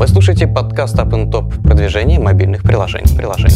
Вы 0.00 0.08
слушаете 0.08 0.46
подкаст 0.46 0.96
Up 0.96 1.10
and 1.10 1.30
Top 1.30 1.62
продвижение 1.62 2.18
мобильных 2.18 2.62
приложений. 2.62 3.18
приложений. 3.18 3.54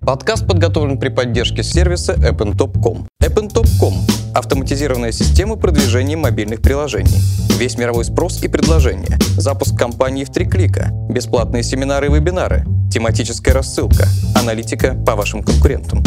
Подкаст 0.00 0.46
подготовлен 0.46 0.98
при 0.98 1.08
поддержке 1.08 1.62
сервиса 1.62 2.12
appntop.com. 2.12 3.08
appntop.com– 3.22 3.94
автоматизированная 4.34 5.12
система 5.12 5.56
продвижения 5.56 6.18
мобильных 6.18 6.60
приложений. 6.60 7.22
Весь 7.58 7.78
мировой 7.78 8.04
спрос 8.04 8.42
и 8.42 8.48
предложения. 8.48 9.16
Запуск 9.38 9.78
компании 9.78 10.24
в 10.24 10.30
три 10.30 10.44
клика. 10.44 10.90
Бесплатные 11.08 11.62
семинары 11.62 12.08
и 12.08 12.10
вебинары. 12.10 12.66
Тематическая 12.92 13.52
рассылка. 13.52 14.06
Аналитика 14.34 14.92
по 15.06 15.16
вашим 15.16 15.42
конкурентам. 15.42 16.04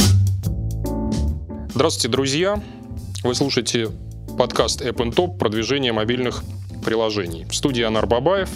Здравствуйте, 1.73 2.09
друзья! 2.09 2.61
Вы 3.23 3.33
слушаете 3.33 3.87
подкаст 4.37 4.83
App 4.83 4.97
Top 5.15 5.39
продвижение 5.39 5.91
мобильных 5.91 6.43
приложений. 6.87 7.47
В 7.49 7.53
студии 7.53 7.83
Анар 7.83 8.07
Бабаев. 8.07 8.49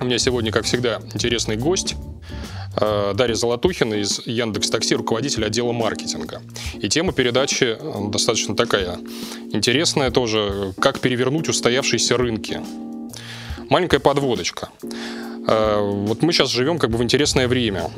У 0.00 0.06
меня 0.06 0.18
сегодня, 0.18 0.50
как 0.50 0.64
всегда, 0.64 1.02
интересный 1.12 1.58
гость. 1.58 1.94
Э, 2.80 3.12
Дарья 3.14 3.34
Золотухина 3.34 3.92
из 3.92 4.22
Яндекс 4.24 4.70
Такси, 4.70 4.94
руководитель 4.94 5.44
отдела 5.44 5.72
маркетинга. 5.72 6.40
И 6.80 6.88
тема 6.88 7.12
передачи 7.12 7.76
э, 7.78 8.10
достаточно 8.10 8.56
такая 8.56 8.98
интересная 9.52 10.10
тоже, 10.10 10.72
как 10.80 11.00
перевернуть 11.00 11.50
устоявшиеся 11.50 12.16
рынки. 12.16 12.62
Маленькая 13.68 14.00
подводочка. 14.00 14.70
Э, 15.46 15.80
вот 15.82 16.22
мы 16.22 16.32
сейчас 16.32 16.48
живем 16.48 16.78
как 16.78 16.88
бы 16.88 16.96
в 16.96 17.02
интересное 17.02 17.48
время. 17.48 17.90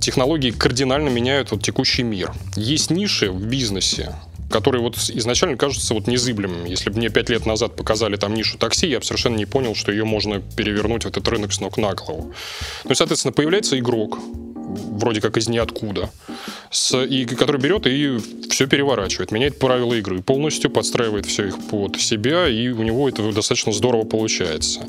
Технологии 0.00 0.52
кардинально 0.52 1.10
меняют 1.10 1.50
вот 1.50 1.62
текущий 1.62 2.02
мир. 2.02 2.32
Есть 2.56 2.88
ниши 2.88 3.30
в 3.30 3.44
бизнесе, 3.44 4.14
которые 4.50 4.82
вот 4.82 4.96
изначально 4.96 5.56
кажутся 5.56 5.94
вот 5.94 6.06
незыблемыми. 6.06 6.68
Если 6.68 6.90
бы 6.90 6.98
мне 6.98 7.08
пять 7.08 7.28
лет 7.28 7.46
назад 7.46 7.76
показали 7.76 8.16
там 8.16 8.34
нишу 8.34 8.58
такси, 8.58 8.86
я 8.86 8.98
бы 8.98 9.04
совершенно 9.04 9.36
не 9.36 9.46
понял, 9.46 9.74
что 9.74 9.92
ее 9.92 10.04
можно 10.04 10.40
перевернуть 10.40 11.04
в 11.04 11.08
этот 11.08 11.26
рынок 11.28 11.52
с 11.52 11.60
ног 11.60 11.76
на 11.78 11.94
голову. 11.94 12.32
Ну 12.84 12.90
и, 12.90 12.94
соответственно, 12.94 13.32
появляется 13.32 13.78
игрок, 13.78 14.18
вроде 14.76 15.20
как 15.20 15.36
из 15.36 15.48
ниоткуда, 15.48 16.10
с, 16.70 16.96
и, 17.02 17.24
который 17.24 17.60
берет 17.60 17.86
и 17.86 18.18
все 18.50 18.66
переворачивает, 18.66 19.32
меняет 19.32 19.58
правила 19.58 19.94
игры, 19.94 20.22
полностью 20.22 20.70
подстраивает 20.70 21.26
все 21.26 21.48
их 21.48 21.58
под 21.68 22.00
себя, 22.00 22.48
и 22.48 22.68
у 22.68 22.82
него 22.82 23.08
это 23.08 23.32
достаточно 23.32 23.72
здорово 23.72 24.04
получается. 24.04 24.80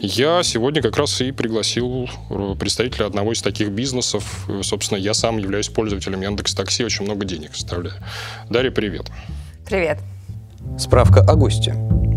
Я 0.00 0.42
сегодня 0.42 0.82
как 0.82 0.96
раз 0.96 1.20
и 1.20 1.32
пригласил 1.32 2.08
э, 2.30 2.54
представителя 2.58 3.06
одного 3.06 3.32
из 3.32 3.42
таких 3.42 3.70
бизнесов. 3.70 4.46
Собственно, 4.62 4.98
я 4.98 5.14
сам 5.14 5.38
являюсь 5.38 5.68
пользователем 5.68 6.20
Яндекс 6.20 6.54
Такси, 6.54 6.84
очень 6.84 7.04
много 7.04 7.24
денег 7.24 7.52
оставляю. 7.52 7.96
Дарья, 8.50 8.70
привет. 8.70 9.06
Привет. 9.66 9.98
Справка 10.78 11.20
о 11.20 11.34
госте. 11.34 11.74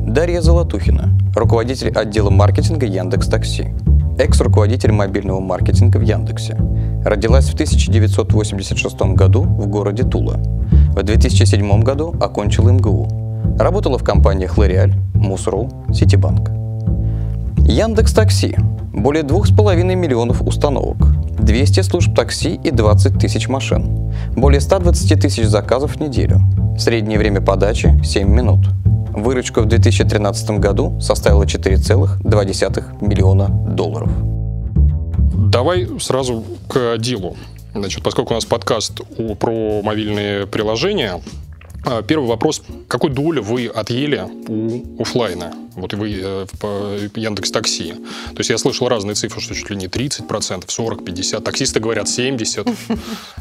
Дарья 0.08 0.42
Золотухина, 0.42 1.18
руководитель 1.36 1.90
отдела 1.90 2.30
маркетинга 2.30 2.86
Яндекс 2.86 3.28
Такси 3.28 3.74
экс-руководитель 4.20 4.92
мобильного 4.92 5.40
маркетинга 5.40 5.98
в 5.98 6.02
Яндексе. 6.02 6.58
Родилась 7.06 7.50
в 7.50 7.54
1986 7.54 9.02
году 9.14 9.44
в 9.44 9.68
городе 9.68 10.04
Тула. 10.04 10.38
В 10.96 11.02
2007 11.02 11.82
году 11.82 12.16
окончила 12.20 12.70
МГУ. 12.70 13.08
Работала 13.60 13.98
в 13.98 14.04
компаниях 14.04 14.58
L'Oreal, 14.58 14.94
Мусру, 15.14 15.70
Ситибанк. 15.94 16.50
Яндекс 17.60 18.14
Такси. 18.14 18.56
Более 18.94 19.24
2,5 19.24 19.96
миллионов 19.96 20.42
установок. 20.42 20.98
200 21.40 21.82
служб 21.82 22.16
такси 22.16 22.60
и 22.64 22.72
20 22.72 23.20
тысяч 23.20 23.48
машин. 23.48 24.12
Более 24.36 24.60
120 24.60 25.22
тысяч 25.22 25.46
заказов 25.46 25.96
в 25.96 26.00
неделю. 26.00 26.42
Среднее 26.78 27.20
время 27.20 27.42
подачи– 27.42 28.00
7 28.04 28.28
минут. 28.28 28.68
Выручка 29.18 29.62
в 29.62 29.66
2013 29.66 30.60
году 30.60 31.00
составила 31.02 31.44
4,2 31.44 33.06
миллиона 33.06 33.48
долларов. 33.50 34.12
Давай 35.50 35.88
сразу 36.00 36.44
к 36.68 36.98
делу. 37.00 37.36
Значит, 37.74 38.04
поскольку 38.04 38.34
у 38.34 38.36
нас 38.36 38.46
подкаст 38.46 39.02
про 39.40 39.82
мобильные 39.82 40.46
приложения, 40.46 41.20
а, 41.84 42.04
первый 42.04 42.28
вопрос. 42.28 42.62
Какую 42.88 43.12
долю 43.12 43.42
вы 43.42 43.66
отъели 43.66 44.22
у 44.48 45.02
офлайна? 45.02 45.52
Вот 45.78 45.94
вы 45.94 46.20
э, 46.22 46.46
по 46.60 46.98
Яндекс 47.20 47.52
Такси. 47.52 47.94
То 47.94 48.40
есть 48.40 48.50
я 48.50 48.58
слышал 48.58 48.90
разные 48.90 49.14
цифры, 49.14 49.40
что 49.40 49.54
чуть 49.54 49.70
ли 49.70 49.76
не 49.76 49.86
30%, 49.86 50.64
40, 50.68 51.06
50. 51.06 51.44
Таксисты 51.44 51.80
говорят 51.80 52.10
70. 52.10 52.68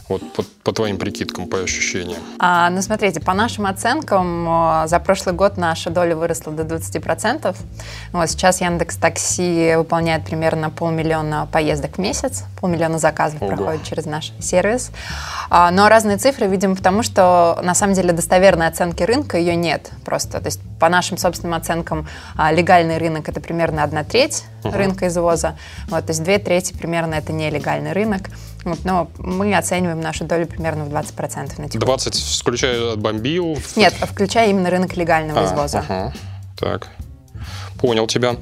Вот 0.08 0.22
по, 0.34 0.44
по 0.62 0.72
твоим 0.72 0.98
прикидкам, 0.98 1.48
по 1.48 1.58
ощущениям. 1.58 2.20
А, 2.38 2.70
ну, 2.70 2.80
смотрите, 2.80 3.18
по 3.18 3.34
нашим 3.34 3.66
оценкам, 3.66 4.84
э, 4.84 4.86
за 4.86 5.00
прошлый 5.00 5.34
год 5.34 5.56
наша 5.56 5.90
доля 5.90 6.14
выросла 6.14 6.52
до 6.52 6.62
20%. 6.62 7.56
Вот 8.12 8.30
сейчас 8.30 8.60
Яндекс 8.60 8.96
Такси 8.98 9.74
выполняет 9.76 10.24
примерно 10.24 10.70
полмиллиона 10.70 11.48
поездок 11.50 11.96
в 11.96 11.98
месяц, 11.98 12.44
полмиллиона 12.60 12.98
заказов 12.98 13.42
Ого. 13.42 13.48
проходит 13.56 13.82
через 13.82 14.04
наш 14.04 14.32
сервис. 14.38 14.92
А, 15.50 15.70
но 15.72 15.88
разные 15.88 16.18
цифры, 16.18 16.46
видимо, 16.46 16.76
потому 16.76 17.02
что 17.02 17.58
на 17.64 17.74
самом 17.74 17.94
деле 17.94 18.12
достоверной 18.12 18.68
оценки 18.68 19.02
рынка 19.02 19.38
ее 19.38 19.56
нет 19.56 19.90
просто. 20.04 20.38
То 20.38 20.46
есть 20.46 20.60
по 20.78 20.88
нашим 20.88 21.18
собственным 21.18 21.54
оценкам 21.54 22.06
а, 22.36 22.52
легальный 22.52 22.98
рынок 22.98 23.28
это 23.28 23.40
примерно 23.40 23.82
одна 23.82 24.04
треть 24.04 24.44
uh-huh. 24.62 24.76
рынка 24.76 25.08
извоза, 25.08 25.56
вот, 25.88 26.06
то 26.06 26.10
есть 26.10 26.22
две 26.22 26.38
трети 26.38 26.72
примерно 26.72 27.14
это 27.14 27.32
нелегальный 27.32 27.92
рынок. 27.92 28.30
Вот, 28.64 28.84
но 28.84 29.08
мы 29.18 29.54
оцениваем 29.54 30.00
нашу 30.00 30.24
долю 30.24 30.46
примерно 30.46 30.84
в 30.84 30.88
20% 30.88 31.60
на 31.60 31.68
текущий 31.68 31.78
20, 31.78 32.40
включая 32.40 32.96
бомбил? 32.96 33.56
Нет, 33.76 33.94
включая 33.94 34.50
именно 34.50 34.70
рынок 34.70 34.96
легального 34.96 35.40
а, 35.40 35.44
извоза. 35.44 35.84
Ага. 35.88 36.12
Так. 36.58 36.88
Понял 37.78 38.06
тебя. 38.06 38.36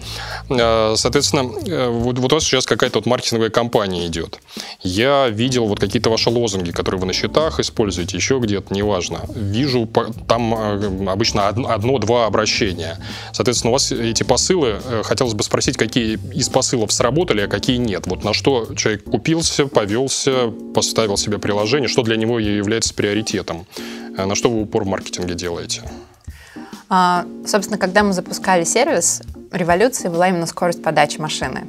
Э, 0.49 0.95
соответственно, 0.97 1.51
э, 1.67 1.89
вот, 1.89 2.19
вот 2.19 2.33
у 2.33 2.37
вас 2.37 2.45
сейчас 2.45 2.67
какая-то 2.67 2.99
вот 2.99 3.07
маркетинговая 3.07 3.51
кампания 3.51 4.07
идет. 4.07 4.39
Я 4.83 5.29
видел 5.29 5.67
вот 5.67 5.81
какие-то 5.81 6.11
ваши 6.11 6.31
лозунги, 6.31 6.71
которые 6.71 7.01
вы 7.01 7.07
на 7.07 7.13
счетах 7.13 7.61
используете, 7.61 8.17
еще 8.17 8.39
где-то, 8.39 8.73
неважно. 8.73 9.21
Вижу 9.35 9.89
там 10.29 10.55
э, 10.55 11.11
обычно 11.11 11.49
одно-два 11.49 12.27
обращения. 12.27 12.99
Соответственно, 13.33 13.71
у 13.71 13.73
вас 13.73 13.93
эти 13.93 14.23
посылы, 14.23 14.81
хотелось 15.03 15.35
бы 15.35 15.43
спросить, 15.43 15.77
какие 15.77 16.19
из 16.33 16.49
посылов 16.49 16.93
сработали, 16.93 17.43
а 17.43 17.49
какие 17.49 17.77
нет. 17.77 18.07
Вот 18.07 18.25
на 18.25 18.33
что 18.33 18.75
человек 18.77 19.05
купился, 19.05 19.67
повелся, 19.67 20.53
поставил 20.75 21.17
себе 21.17 21.39
приложение, 21.39 21.89
что 21.89 22.03
для 22.03 22.17
него 22.17 22.39
является 22.39 22.95
приоритетом. 22.95 23.67
На 24.17 24.35
что 24.35 24.49
вы 24.49 24.63
упор 24.63 24.85
в 24.85 24.87
маркетинге 24.87 25.35
делаете? 25.35 25.83
А, 26.89 27.25
собственно, 27.47 27.79
когда 27.79 28.03
мы 28.03 28.13
запускали 28.13 28.65
сервис, 28.65 29.23
революцией 29.53 30.11
была 30.11 30.29
именно 30.29 30.47
скорость 30.47 30.83
подачи 30.83 31.19
машины. 31.19 31.67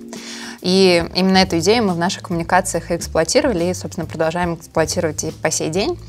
И 0.62 1.06
именно 1.14 1.38
эту 1.38 1.60
идею 1.60 1.84
мы 1.84 1.94
в 1.94 2.00
наших 2.00 2.24
коммуникациях 2.24 2.90
эксплуатировали 2.90 3.66
и, 3.66 3.74
собственно, 3.76 4.08
продолжаем 4.08 4.56
эксплуатировать 4.56 5.24
и 5.24 5.30
по 5.30 5.52
сей 5.52 5.70
день. 5.70 6.00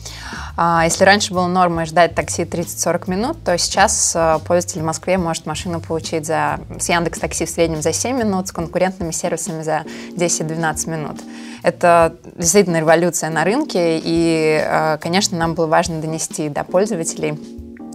А, 0.56 0.84
если 0.84 1.04
раньше 1.04 1.34
было 1.34 1.46
нормой 1.46 1.84
ждать 1.84 2.14
такси 2.14 2.44
30-40 2.44 3.10
минут, 3.10 3.44
то 3.44 3.58
сейчас 3.58 4.14
а, 4.16 4.38
пользователь 4.38 4.80
в 4.80 4.84
Москве 4.84 5.18
может 5.18 5.44
машину 5.44 5.80
получить 5.80 6.24
за, 6.24 6.58
с 6.78 6.88
Яндекс 6.88 7.18
Такси 7.18 7.44
в 7.44 7.50
среднем 7.50 7.82
за 7.82 7.92
7 7.92 8.16
минут, 8.16 8.48
с 8.48 8.52
конкурентными 8.52 9.10
сервисами 9.10 9.62
за 9.62 9.84
10-12 10.12 10.88
минут. 10.88 11.20
Это 11.62 12.16
действительно 12.36 12.78
революция 12.78 13.28
на 13.28 13.44
рынке, 13.44 14.00
и, 14.02 14.96
конечно, 15.02 15.36
нам 15.36 15.54
было 15.54 15.66
важно 15.66 16.00
донести 16.00 16.48
до 16.48 16.64
пользователей 16.64 17.38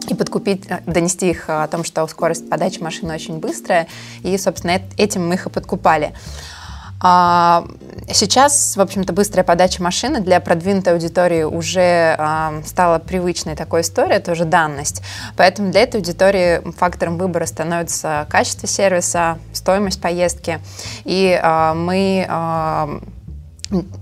и 0.07 0.13
подкупить, 0.13 0.65
э, 0.69 0.81
донести 0.85 1.29
их 1.29 1.45
о 1.47 1.67
том, 1.67 1.83
что 1.83 2.05
скорость 2.07 2.49
подачи 2.49 2.79
машины 2.79 3.13
очень 3.13 3.39
быстрая, 3.39 3.87
и, 4.23 4.37
собственно, 4.37 4.81
этим 4.97 5.27
мы 5.27 5.35
их 5.35 5.47
и 5.47 5.49
подкупали. 5.49 6.13
А, 7.03 7.65
сейчас, 8.11 8.77
в 8.77 8.81
общем-то, 8.81 9.11
быстрая 9.11 9.43
подача 9.43 9.81
машины 9.81 10.19
для 10.19 10.39
продвинутой 10.39 10.93
аудитории 10.93 11.41
уже 11.43 12.15
а, 12.17 12.61
стала 12.63 12.99
привычной 12.99 13.55
такой 13.55 13.81
историей, 13.81 14.17
это 14.17 14.33
уже 14.33 14.45
данность. 14.45 15.01
Поэтому 15.35 15.71
для 15.71 15.81
этой 15.81 15.97
аудитории 15.97 16.61
фактором 16.77 17.17
выбора 17.17 17.47
становится 17.47 18.27
качество 18.29 18.67
сервиса, 18.67 19.39
стоимость 19.51 19.99
поездки. 19.99 20.59
И 21.03 21.39
а, 21.41 21.73
мы 21.73 23.01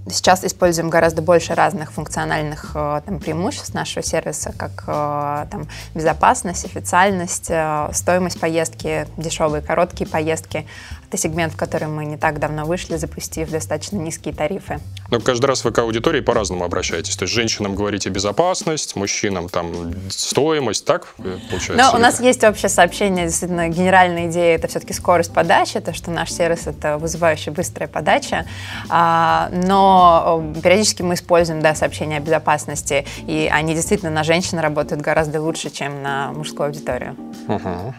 Сейчас 0.10 0.44
используем 0.44 0.90
гораздо 0.90 1.22
больше 1.22 1.54
разных 1.54 1.92
функциональных 1.92 2.72
э, 2.74 3.02
там, 3.06 3.20
преимуществ 3.20 3.74
нашего 3.76 4.04
сервиса, 4.04 4.52
как 4.58 4.84
э, 4.88 5.46
там, 5.52 5.68
безопасность, 5.94 6.66
официальность, 6.66 7.48
э, 7.50 7.90
стоимость 7.94 8.40
поездки, 8.40 9.08
дешевые 9.18 9.62
короткие 9.62 10.10
поездки, 10.10 10.66
это 11.10 11.18
сегмент, 11.18 11.54
в 11.54 11.58
который 11.58 11.88
мы 11.88 12.06
не 12.06 12.18
так 12.18 12.40
давно 12.40 12.66
вышли, 12.66 12.96
запустив 12.96 13.50
достаточно 13.50 13.98
низкие 13.98 14.32
тарифы. 14.32 14.80
Но 15.10 15.20
каждый 15.20 15.48
раз 15.48 15.64
вы 15.64 15.72
к 15.72 15.80
аудитории 15.80 16.22
по-разному 16.22 16.64
обращаетесь. 16.64 17.16
То 17.16 17.24
есть 17.24 17.34
женщинам 17.34 17.74
говорите 17.74 18.10
безопасность, 18.10 18.96
мужчинам 18.96 19.50
там 19.50 19.92
стоимость, 20.10 20.86
так 20.86 21.16
получается? 21.50 21.74
Но 21.78 21.98
у 21.98 21.98
нас 21.98 22.20
есть 22.20 22.44
общее 22.44 22.70
сообщение, 22.70 23.26
действительно, 23.26 23.70
генеральная 23.70 24.30
идея 24.30 24.56
это 24.56 24.68
все-таки 24.68 24.94
скорость 24.94 25.34
подачи, 25.34 25.80
то, 25.80 25.96
что 25.96 26.12
наш 26.12 26.32
сервис 26.32 26.68
это 26.68 27.00
вызывающая 27.00 27.52
быстрая 27.52 27.88
подача. 27.88 28.46
А, 28.90 29.50
но 29.52 30.44
периодически 30.62 31.02
мы 31.02 31.16
используем 31.16 31.60
да, 31.60 31.74
сообщения 31.74 32.18
о 32.18 32.20
безопасности, 32.20 33.08
и 33.26 33.50
они 33.52 33.74
действительно 33.74 34.12
на 34.12 34.24
женщин 34.24 34.60
работают 34.60 35.02
гораздо 35.02 35.42
лучше, 35.42 35.72
чем 35.72 36.04
на 36.04 36.34
мужскую 36.34 36.68
аудиторию. 36.68 37.16
Угу. 37.48 37.96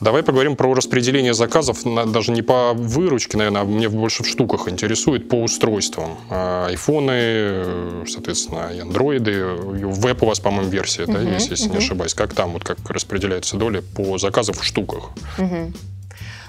Давай 0.00 0.22
поговорим 0.22 0.56
про 0.56 0.72
распределение 0.72 1.34
заказов, 1.34 1.80
даже 1.84 2.32
не 2.32 2.40
по 2.40 2.72
выручке, 2.72 3.36
наверное, 3.36 3.62
а 3.62 3.64
мне 3.64 3.90
больше 3.90 4.22
в 4.22 4.26
штуках 4.26 4.66
интересует, 4.68 5.28
по 5.28 5.34
устройствам. 5.34 6.16
А, 6.30 6.68
айфоны, 6.68 7.12
э, 7.12 8.04
соответственно, 8.08 8.70
и 8.74 8.80
андроиды, 8.80 9.44
веб 9.44 10.22
у 10.22 10.26
вас, 10.26 10.40
по-моему, 10.40 10.70
версия, 10.70 11.02
uh-huh, 11.02 11.12
да, 11.12 11.20
если, 11.20 11.50
если 11.50 11.68
uh-huh. 11.68 11.72
не 11.72 11.78
ошибаюсь. 11.78 12.14
Как 12.14 12.32
там, 12.32 12.52
вот 12.52 12.64
как 12.64 12.78
распределяются 12.88 13.56
доли 13.56 13.80
по 13.80 14.16
заказам 14.16 14.54
в 14.54 14.64
штуках? 14.64 15.10
Uh-huh. 15.36 15.76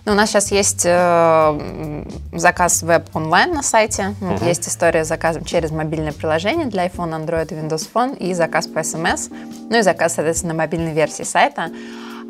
Ну, 0.05 0.13
у 0.13 0.15
нас 0.15 0.29
сейчас 0.29 0.51
есть 0.51 0.83
э, 0.85 2.05
заказ 2.31 2.83
веб-онлайн 2.83 3.53
на 3.53 3.63
сайте, 3.63 4.15
uh-huh. 4.21 4.47
есть 4.47 4.67
история 4.67 5.03
с 5.03 5.09
заказом 5.09 5.43
через 5.43 5.71
мобильное 5.71 6.13
приложение 6.13 6.67
для 6.67 6.87
iPhone, 6.87 7.25
Android 7.25 7.53
и 7.53 7.55
Windows 7.55 7.87
Phone, 7.93 8.17
и 8.17 8.33
заказ 8.33 8.67
по 8.67 8.79
SMS, 8.79 9.29
ну 9.69 9.77
и 9.77 9.81
заказ, 9.81 10.15
соответственно, 10.15 10.53
на 10.53 10.59
мобильной 10.59 10.93
версии 10.93 11.23
сайта. 11.23 11.69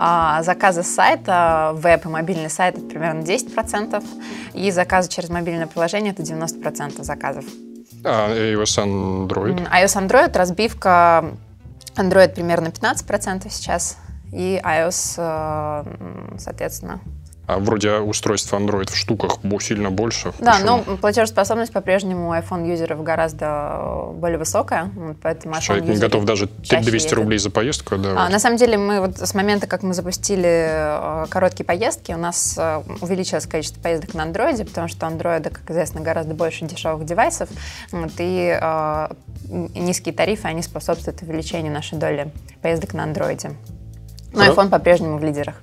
А 0.04 0.42
заказы 0.42 0.82
с 0.82 0.88
сайта, 0.88 1.74
веб 1.76 2.08
и 2.08 2.10
мобильный 2.10 2.50
сайт 2.50 2.76
это 2.76 2.88
примерно 2.88 3.20
10%, 3.20 4.04
и 4.54 4.72
заказы 4.72 5.10
через 5.10 5.30
мобильное 5.30 5.68
приложение 5.68 6.12
это 6.12 6.24
90% 6.24 7.04
заказов. 7.04 7.46
А 8.04 8.32
iOS 8.36 9.28
Android? 9.28 9.70
iOS 9.72 10.08
Android 10.08 10.36
разбивка 10.36 11.36
Android 11.96 12.34
примерно 12.34 12.70
15% 12.70 13.48
сейчас, 13.52 13.98
и 14.34 14.60
iOS, 14.66 15.14
э, 15.18 16.36
соответственно, 16.40 17.00
а 17.52 17.60
вроде 17.60 17.98
устройств 17.98 18.54
Android 18.54 18.92
в 18.92 18.96
штуках 18.96 19.40
сильно 19.60 19.92
больше. 19.92 20.32
Да, 20.40 20.54
Почему? 20.54 20.84
но 20.88 20.98
платежеспособность 20.98 21.74
по-прежнему 21.74 22.34
iPhone 22.34 22.68
юзеров 22.70 23.04
гораздо 23.04 24.12
более 24.14 24.38
высокая, 24.38 24.90
поэтому 25.22 25.60
Человек 25.60 25.86
не 25.86 25.98
готов 25.98 26.24
даже 26.24 26.48
200 26.48 26.76
ездит. 26.76 27.14
рублей 27.14 27.40
за 27.40 27.50
поездку. 27.50 27.98
Да, 27.98 28.12
а, 28.12 28.24
вот. 28.24 28.32
На 28.32 28.40
самом 28.40 28.58
деле 28.58 28.78
мы 28.78 29.02
вот 29.02 29.20
с 29.20 29.34
момента, 29.34 29.68
как 29.68 29.84
мы 29.84 29.94
запустили 29.94 30.44
э, 30.46 31.26
короткие 31.30 31.66
поездки, 31.66 32.14
у 32.14 32.18
нас 32.18 32.56
э, 32.58 32.82
увеличилось 33.02 33.46
количество 33.46 33.82
поездок 33.82 34.14
на 34.14 34.22
Android, 34.22 34.64
потому 34.66 34.88
что 34.88 35.06
Android, 35.08 35.50
как 35.50 35.70
известно, 35.70 36.02
гораздо 36.02 36.34
больше 36.34 36.66
дешевых 36.66 37.06
девайсов, 37.06 37.50
вот, 37.92 38.12
и 38.18 38.58
э, 38.60 39.08
низкие 39.50 40.16
тарифы, 40.16 40.48
они 40.48 40.62
способствуют 40.62 41.22
увеличению 41.22 41.74
нашей 41.74 41.98
доли 41.98 42.32
поездок 42.62 42.94
на 42.94 43.06
Android. 43.06 43.54
Но 44.34 44.46
iPhone 44.46 44.70
по-прежнему 44.70 45.18
в 45.18 45.24
лидерах. 45.24 45.56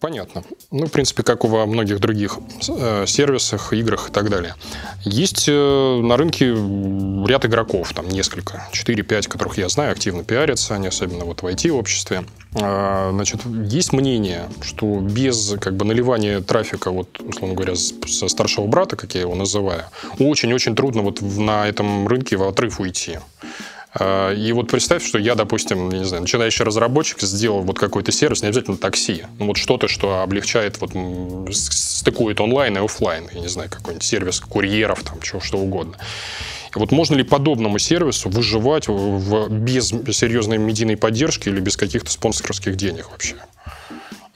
Понятно. 0.00 0.42
Ну, 0.70 0.86
в 0.86 0.90
принципе, 0.90 1.22
как 1.22 1.44
у 1.44 1.48
во 1.48 1.66
многих 1.66 2.00
других 2.00 2.38
э, 2.68 3.04
сервисах, 3.06 3.74
играх 3.74 4.08
и 4.08 4.12
так 4.12 4.30
далее. 4.30 4.54
Есть 5.04 5.44
э, 5.46 6.00
на 6.02 6.16
рынке 6.16 6.46
ряд 7.26 7.44
игроков, 7.44 7.92
там 7.92 8.08
несколько, 8.08 8.66
4-5, 8.72 9.28
которых 9.28 9.58
я 9.58 9.68
знаю, 9.68 9.92
активно 9.92 10.24
пиарятся, 10.24 10.74
они 10.74 10.86
особенно 10.86 11.26
вот 11.26 11.42
в 11.42 11.46
IT-обществе. 11.46 12.24
Э, 12.54 13.10
значит, 13.12 13.42
есть 13.44 13.92
мнение, 13.92 14.48
что 14.62 15.00
без 15.00 15.54
как 15.60 15.76
бы 15.76 15.84
наливания 15.84 16.40
трафика, 16.40 16.90
вот, 16.90 17.20
условно 17.20 17.54
говоря, 17.54 17.76
со 17.76 18.28
старшего 18.28 18.66
брата, 18.66 18.96
как 18.96 19.14
я 19.14 19.20
его 19.20 19.34
называю, 19.34 19.84
очень-очень 20.18 20.74
трудно 20.74 21.02
вот 21.02 21.20
на 21.20 21.68
этом 21.68 22.08
рынке 22.08 22.38
в 22.38 22.44
отрыв 22.44 22.80
уйти. 22.80 23.18
А, 23.92 24.32
и 24.32 24.52
вот 24.52 24.70
представь, 24.70 25.04
что 25.04 25.18
я, 25.18 25.34
допустим, 25.34 25.88
не 25.88 26.04
знаю, 26.04 26.22
начинающий 26.22 26.64
разработчик, 26.64 27.20
сделал 27.20 27.62
вот 27.62 27.78
какой-то 27.78 28.12
сервис, 28.12 28.42
не 28.42 28.48
обязательно 28.48 28.76
такси, 28.76 29.24
ну 29.38 29.46
вот 29.46 29.56
что-то, 29.56 29.88
что 29.88 30.20
облегчает, 30.20 30.80
вот 30.80 30.92
стыкует 31.52 32.40
онлайн 32.40 32.76
и 32.76 32.80
офлайн, 32.80 33.28
я 33.32 33.40
не 33.40 33.48
знаю, 33.48 33.68
какой-нибудь 33.68 34.04
сервис 34.04 34.40
курьеров, 34.40 35.02
там, 35.02 35.20
чего, 35.20 35.40
что 35.40 35.58
угодно. 35.58 35.96
И 36.74 36.78
вот 36.78 36.92
можно 36.92 37.16
ли 37.16 37.24
подобному 37.24 37.78
сервису 37.78 38.28
выживать 38.28 38.86
в, 38.86 39.48
без 39.48 39.88
серьезной 39.88 40.58
медийной 40.58 40.96
поддержки 40.96 41.48
или 41.48 41.58
без 41.58 41.76
каких-то 41.76 42.12
спонсорских 42.12 42.76
денег 42.76 43.10
вообще? 43.10 43.34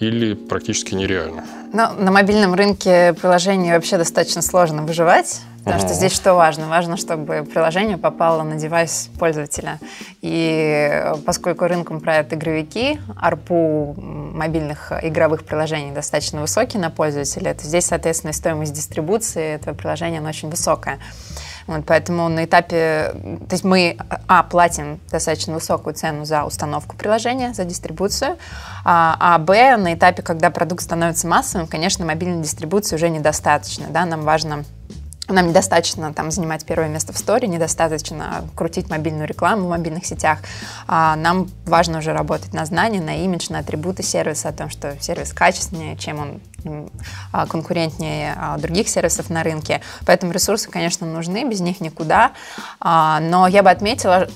Или 0.00 0.34
практически 0.34 0.94
нереально? 0.94 1.44
Ну, 1.72 1.92
на 1.94 2.10
мобильном 2.10 2.54
рынке 2.54 3.14
приложений 3.14 3.72
вообще 3.72 3.98
достаточно 3.98 4.42
сложно 4.42 4.82
выживать. 4.82 5.40
Потому 5.64 5.80
что 5.80 5.94
здесь 5.94 6.12
что 6.12 6.34
важно? 6.34 6.68
Важно, 6.68 6.96
чтобы 6.96 7.42
приложение 7.44 7.96
попало 7.96 8.42
на 8.42 8.56
девайс 8.56 9.08
пользователя. 9.18 9.78
И 10.20 11.04
поскольку 11.24 11.66
рынком 11.66 12.00
правят 12.00 12.32
игровики, 12.34 13.00
арпу 13.20 13.94
мобильных 13.98 14.92
игровых 15.02 15.44
приложений 15.44 15.92
достаточно 15.92 16.40
высокий 16.40 16.78
на 16.78 16.90
пользователя, 16.90 17.54
то 17.54 17.64
здесь, 17.64 17.86
соответственно, 17.86 18.32
стоимость 18.32 18.74
дистрибуции 18.74 19.54
этого 19.54 19.74
приложения 19.74 20.18
она 20.18 20.28
очень 20.28 20.50
высокая. 20.50 20.98
Вот, 21.66 21.84
поэтому 21.86 22.28
на 22.28 22.44
этапе, 22.44 23.14
то 23.48 23.52
есть 23.52 23.64
мы, 23.64 23.96
а, 24.28 24.42
платим 24.42 25.00
достаточно 25.10 25.54
высокую 25.54 25.94
цену 25.94 26.26
за 26.26 26.44
установку 26.44 26.94
приложения, 26.94 27.54
за 27.54 27.64
дистрибуцию, 27.64 28.36
а, 28.84 29.16
а 29.18 29.38
б, 29.38 29.76
на 29.78 29.94
этапе, 29.94 30.22
когда 30.22 30.50
продукт 30.50 30.82
становится 30.82 31.26
массовым, 31.26 31.66
конечно, 31.66 32.04
мобильной 32.04 32.42
дистрибуции 32.42 32.96
уже 32.96 33.08
недостаточно, 33.08 33.86
да, 33.88 34.04
нам 34.04 34.22
важно 34.22 34.64
нам 35.28 35.48
недостаточно 35.48 36.12
там 36.12 36.30
занимать 36.30 36.64
первое 36.64 36.88
место 36.88 37.12
в 37.12 37.18
сторе, 37.18 37.48
недостаточно 37.48 38.44
крутить 38.54 38.90
мобильную 38.90 39.26
рекламу 39.26 39.66
в 39.66 39.70
мобильных 39.70 40.04
сетях. 40.04 40.40
А 40.86 41.16
нам 41.16 41.48
важно 41.64 41.98
уже 41.98 42.12
работать 42.12 42.52
на 42.52 42.64
знания, 42.66 43.00
на 43.00 43.24
имидж, 43.24 43.46
на 43.50 43.60
атрибуты 43.60 44.02
сервиса, 44.02 44.50
о 44.50 44.52
том, 44.52 44.68
что 44.68 44.96
сервис 45.00 45.32
качественнее, 45.32 45.96
чем 45.96 46.20
он 46.20 46.90
а, 47.32 47.46
конкурентнее 47.46 48.34
а, 48.36 48.58
других 48.58 48.88
сервисов 48.88 49.30
на 49.30 49.42
рынке. 49.42 49.80
Поэтому 50.06 50.32
ресурсы, 50.32 50.70
конечно, 50.70 51.06
нужны, 51.06 51.48
без 51.48 51.60
них 51.60 51.80
никуда. 51.80 52.32
А, 52.80 53.20
но 53.20 53.46
я 53.46 53.62
бы 53.62 53.70
отметила, 53.70 54.28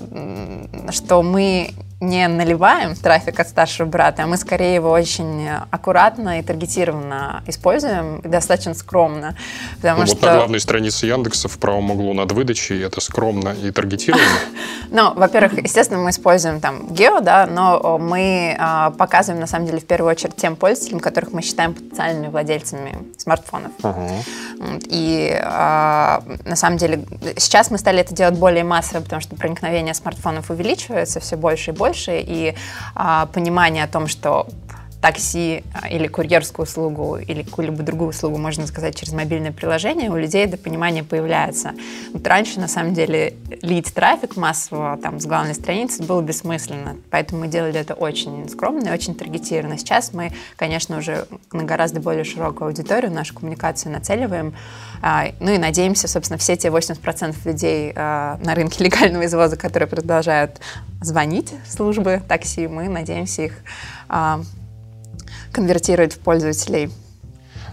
что 0.90 1.23
мы 1.23 1.75
не 2.00 2.29
наливаем 2.29 2.95
трафик 2.95 3.41
от 3.41 3.49
старшего 3.49 3.87
брата, 3.87 4.23
а 4.23 4.27
мы 4.27 4.37
скорее 4.37 4.75
его 4.75 4.91
очень 4.91 5.49
аккуратно 5.71 6.39
и 6.39 6.43
таргетированно 6.43 7.43
используем, 7.47 8.19
и 8.21 8.29
достаточно 8.29 8.75
скромно. 8.75 9.37
Потому 9.77 10.00
ну, 10.00 10.06
что... 10.06 10.17
Вот 10.17 10.23
на 10.23 10.37
главной 10.37 10.61
странице 10.61 11.06
Яндекса 11.06 11.49
в 11.49 11.59
правом 11.59 11.91
углу 11.91 12.15
над 12.15 12.31
выдачей 12.31 12.85
это 12.85 13.00
скромно 13.00 13.49
и 13.50 13.71
таргетированно? 13.71 14.25
Ну, 14.91 15.12
во-первых, 15.12 15.62
естественно, 15.62 16.00
мы 16.00 16.11
используем 16.11 16.61
там 16.61 16.95
гео, 16.95 17.21
да, 17.21 17.47
но 17.47 17.99
мы 17.99 18.56
а, 18.59 18.91
показываем, 18.93 19.39
на 19.39 19.47
самом 19.47 19.67
деле, 19.67 19.81
в 19.81 19.87
первую 19.87 20.11
очередь 20.11 20.35
тем 20.37 20.56
пользователям, 20.56 21.00
которых 21.00 21.33
мы 21.33 21.43
считаем 21.43 21.75
потенциальными 21.75 22.29
владельцами 22.29 22.97
смартфонов. 23.19 23.73
И 24.88 25.38
а, 25.43 26.22
на 26.44 26.56
самом 26.56 26.78
деле 26.78 27.05
сейчас 27.37 27.70
мы 27.70 27.78
стали 27.78 28.00
это 28.00 28.14
делать 28.14 28.38
более 28.38 28.64
массово, 28.64 29.02
потому 29.02 29.20
что 29.20 29.37
проникновение 29.37 29.94
смартфонов 29.94 30.50
увеличивается 30.50 31.20
все 31.20 31.37
больше 31.37 31.70
и 31.70 31.75
больше, 31.75 32.20
и 32.20 32.55
а, 32.94 33.26
понимание 33.26 33.84
о 33.84 33.88
том, 33.88 34.08
что 34.08 34.46
такси 35.00 35.62
а, 35.73 35.89
или 35.89 36.09
курьерскую 36.09 36.67
услугу 36.67 37.17
или 37.19 37.43
какую-либо 37.43 37.83
другую 37.83 38.11
услугу 38.11 38.39
можно 38.39 38.67
заказать 38.67 38.97
через 38.97 39.12
мобильное 39.12 39.53
приложение, 39.53 40.11
у 40.11 40.17
людей 40.17 40.45
это 40.45 40.57
понимание 40.57 41.05
появляется. 41.05 41.73
Вот 42.12 42.26
раньше, 42.26 42.59
на 42.59 42.69
самом 42.69 42.95
деле, 42.95 43.35
лить 43.62 43.95
трафик 43.95 44.37
массово 44.37 44.99
там, 45.00 45.21
с 45.21 45.26
главной 45.26 45.55
страницы 45.55 46.02
было 46.02 46.21
бессмысленно, 46.21 46.97
поэтому 47.11 47.43
мы 47.43 47.49
делали 47.49 47.78
это 47.78 47.95
очень 47.95 48.49
скромно 48.49 48.88
и 48.88 48.93
очень 48.93 49.14
таргетированно. 49.14 49.78
Сейчас 49.78 50.12
мы, 50.12 50.33
конечно, 50.57 50.99
уже 50.99 51.26
на 51.52 51.62
гораздо 51.62 52.00
более 52.00 52.25
широкую 52.25 52.69
аудиторию 52.69 53.12
нашу 53.12 53.35
коммуникацию 53.35 53.93
нацеливаем, 53.93 54.55
а, 55.00 55.26
ну 55.38 55.52
и 55.52 55.59
надеемся, 55.59 56.09
собственно, 56.09 56.38
все 56.38 56.57
те 56.57 56.69
80% 56.69 57.37
людей 57.45 57.93
а, 57.95 58.38
на 58.43 58.55
рынке 58.55 58.83
легального 58.85 59.26
извоза, 59.26 59.57
которые 59.57 59.88
продолжают 59.88 60.61
звонить 61.00 61.55
в 61.64 61.73
службы 61.73 62.21
такси, 62.26 62.67
мы 62.67 62.88
надеемся 62.88 63.43
их 63.43 63.52
конвертировать 65.52 66.14
в 66.14 66.19
пользователей. 66.19 66.90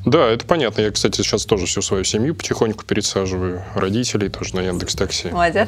Да, 0.06 0.28
это 0.30 0.46
понятно. 0.46 0.82
Я, 0.82 0.92
кстати, 0.92 1.18
сейчас 1.18 1.46
тоже 1.46 1.66
всю 1.66 1.82
свою 1.82 2.04
семью 2.04 2.36
потихоньку 2.36 2.86
пересаживаю. 2.86 3.64
Родителей 3.74 4.30
тоже 4.30 4.56
на 4.56 4.60
Яндекс 4.62 4.94
Такси. 4.94 5.30
Молодец. 5.30 5.68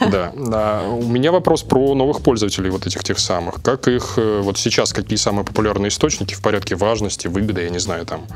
Да. 0.00 0.32
А 0.52 0.88
у 0.90 1.06
меня 1.06 1.30
вопрос 1.30 1.62
про 1.62 1.94
новых 1.94 2.20
пользователей 2.20 2.70
вот 2.70 2.86
этих 2.86 3.04
тех 3.04 3.18
самых. 3.20 3.62
Как 3.62 3.86
их 3.86 4.14
э, 4.16 4.40
вот 4.42 4.58
сейчас, 4.58 4.92
какие 4.92 5.16
самые 5.16 5.44
популярные 5.44 5.90
источники 5.90 6.34
в 6.34 6.42
порядке 6.42 6.74
важности, 6.74 7.28
выгоды, 7.28 7.62
я 7.62 7.70
не 7.70 7.78
знаю, 7.78 8.06
там, 8.06 8.26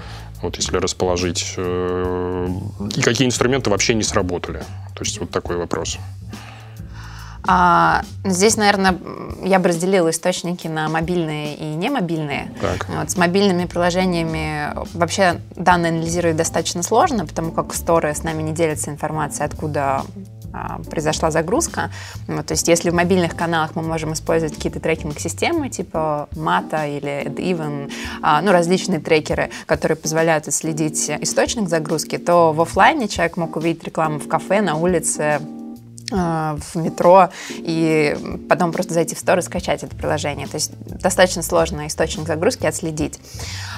вот 0.41 0.57
если 0.57 0.77
расположить, 0.77 1.55
э, 1.57 2.49
и 2.95 3.03
какие 3.03 3.27
инструменты 3.27 3.71
вообще 3.71 3.95
не 3.95 4.05
сработали? 4.05 4.61
То 4.95 5.03
есть 5.03 5.19
вот 5.19 5.31
такой 5.31 5.57
вопрос. 5.57 5.99
А, 7.47 8.03
здесь, 8.25 8.57
наверное, 8.57 8.97
я 9.43 9.59
бы 9.59 9.69
разделила 9.69 10.11
источники 10.11 10.67
на 10.67 10.89
мобильные 10.89 11.57
и 11.57 11.65
немобильные. 11.65 12.53
Так. 12.61 12.89
Вот, 12.89 13.11
с 13.11 13.17
мобильными 13.17 13.65
приложениями 13.65 14.75
вообще 14.95 15.41
данные 15.57 15.91
анализировать 15.91 16.37
достаточно 16.37 16.83
сложно, 16.83 17.27
потому 17.27 17.53
как 17.53 17.75
сторы 17.75 18.15
с 18.15 18.23
нами 18.23 18.43
не 18.43 18.53
делятся 18.53 18.91
информацией, 18.91 19.47
откуда 19.47 20.03
а, 20.53 20.81
произошла 20.91 21.31
загрузка. 21.31 21.91
Вот, 22.27 22.47
то 22.47 22.53
есть 22.53 22.67
если 22.69 22.91
в 22.91 22.95
мобильных 22.95 23.37
каналах 23.37 23.77
мы 23.77 23.83
можем 23.83 24.13
использовать 24.13 24.55
какие-то 24.55 24.81
трекинг-системы 24.81 25.69
типа 25.69 26.29
Mata 26.33 26.89
или 26.89 27.25
AdEven, 27.27 27.91
а, 28.23 28.43
ну, 28.43 28.51
различные 28.53 29.01
трекеры, 29.01 29.51
которые 29.67 29.97
позволяют 29.97 30.49
отследить 30.49 31.09
источник 31.09 31.69
загрузки, 31.69 32.19
то 32.19 32.53
в 32.53 32.61
офлайне 32.61 33.09
человек 33.09 33.37
мог 33.37 33.57
увидеть 33.57 33.85
рекламу 33.85 34.19
в 34.19 34.29
кафе, 34.29 34.61
на 34.61 34.77
улице, 34.77 35.41
в 36.11 36.75
метро 36.75 37.31
и 37.51 38.17
потом 38.49 38.73
просто 38.73 38.95
зайти 38.95 39.15
в 39.15 39.19
стор 39.19 39.39
и 39.39 39.43
скачать 39.43 39.83
это 39.83 39.95
приложение. 39.95 40.47
То 40.47 40.57
есть 40.57 40.73
достаточно 40.87 41.43
сложно 41.43 41.87
источник 41.87 42.27
загрузки 42.27 42.67
отследить. 42.67 43.21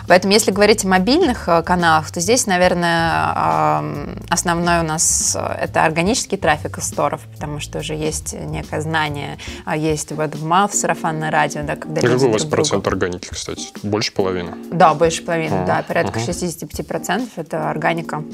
Поэтому 0.08 0.32
если 0.32 0.50
говорить 0.50 0.84
о 0.84 0.88
мобильных 0.88 1.48
э, 1.48 1.62
каналах, 1.62 2.10
то 2.10 2.20
здесь, 2.20 2.46
наверное, 2.46 3.82
основной 4.28 4.80
у 4.80 4.82
нас 4.82 5.36
э, 5.38 5.56
это 5.60 5.84
органический 5.84 6.36
трафик 6.36 6.78
из 6.78 6.84
сторов, 6.84 7.20
потому 7.32 7.60
что 7.60 7.78
уже 7.78 7.94
есть 7.94 8.32
некое 8.34 8.80
знание, 8.80 9.38
а 9.64 9.76
есть 9.76 10.12
вот 10.12 10.34
в 10.34 10.46
mouth 10.46 10.72
сарафанное 10.72 11.30
радио, 11.30 11.62
да, 11.62 11.76
когда 11.76 12.00
Какой 12.00 12.28
у 12.28 12.32
вас 12.32 12.44
процент 12.44 12.86
органики, 12.86 13.28
кстати? 13.30 13.68
Больше 13.82 14.12
половины? 14.12 14.54
Да, 14.72 14.94
больше 14.94 15.22
половины, 15.22 15.62
а, 15.62 15.66
да, 15.66 15.84
порядка 15.86 16.20
ага. 16.20 16.32
65% 16.32 17.28
это 17.36 17.70
органика. 17.70 18.24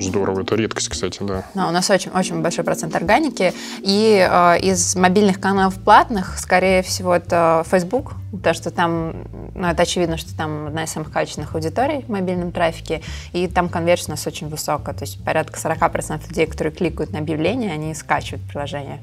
Здорово, 0.00 0.42
это 0.42 0.56
редкость, 0.56 0.88
кстати, 0.88 1.22
да. 1.22 1.44
Да, 1.54 1.68
у 1.68 1.70
нас 1.70 1.90
очень, 1.90 2.10
очень 2.12 2.40
большой 2.40 2.64
процент 2.64 2.94
органики. 2.96 3.52
И 3.78 4.26
э, 4.28 4.60
из 4.60 4.96
мобильных 4.96 5.40
каналов 5.40 5.74
платных, 5.74 6.38
скорее 6.38 6.82
всего, 6.82 7.14
это 7.14 7.64
Facebook, 7.70 8.14
потому 8.32 8.54
что 8.54 8.70
там, 8.70 9.24
ну, 9.54 9.68
это 9.68 9.82
очевидно, 9.82 10.16
что 10.16 10.36
там 10.36 10.68
одна 10.68 10.84
из 10.84 10.90
самых 10.90 11.10
качественных 11.12 11.54
аудиторий 11.54 12.02
в 12.02 12.08
мобильном 12.08 12.52
трафике, 12.52 13.02
и 13.32 13.46
там 13.46 13.68
конверсия 13.68 14.06
у 14.08 14.10
нас 14.10 14.26
очень 14.26 14.48
высокая, 14.48 14.94
то 14.94 15.04
есть 15.04 15.22
порядка 15.24 15.58
40% 15.58 16.28
людей, 16.28 16.46
которые 16.46 16.72
кликают 16.72 17.12
на 17.12 17.18
объявление, 17.18 17.72
они 17.72 17.94
скачивают 17.94 18.42
приложение. 18.48 19.00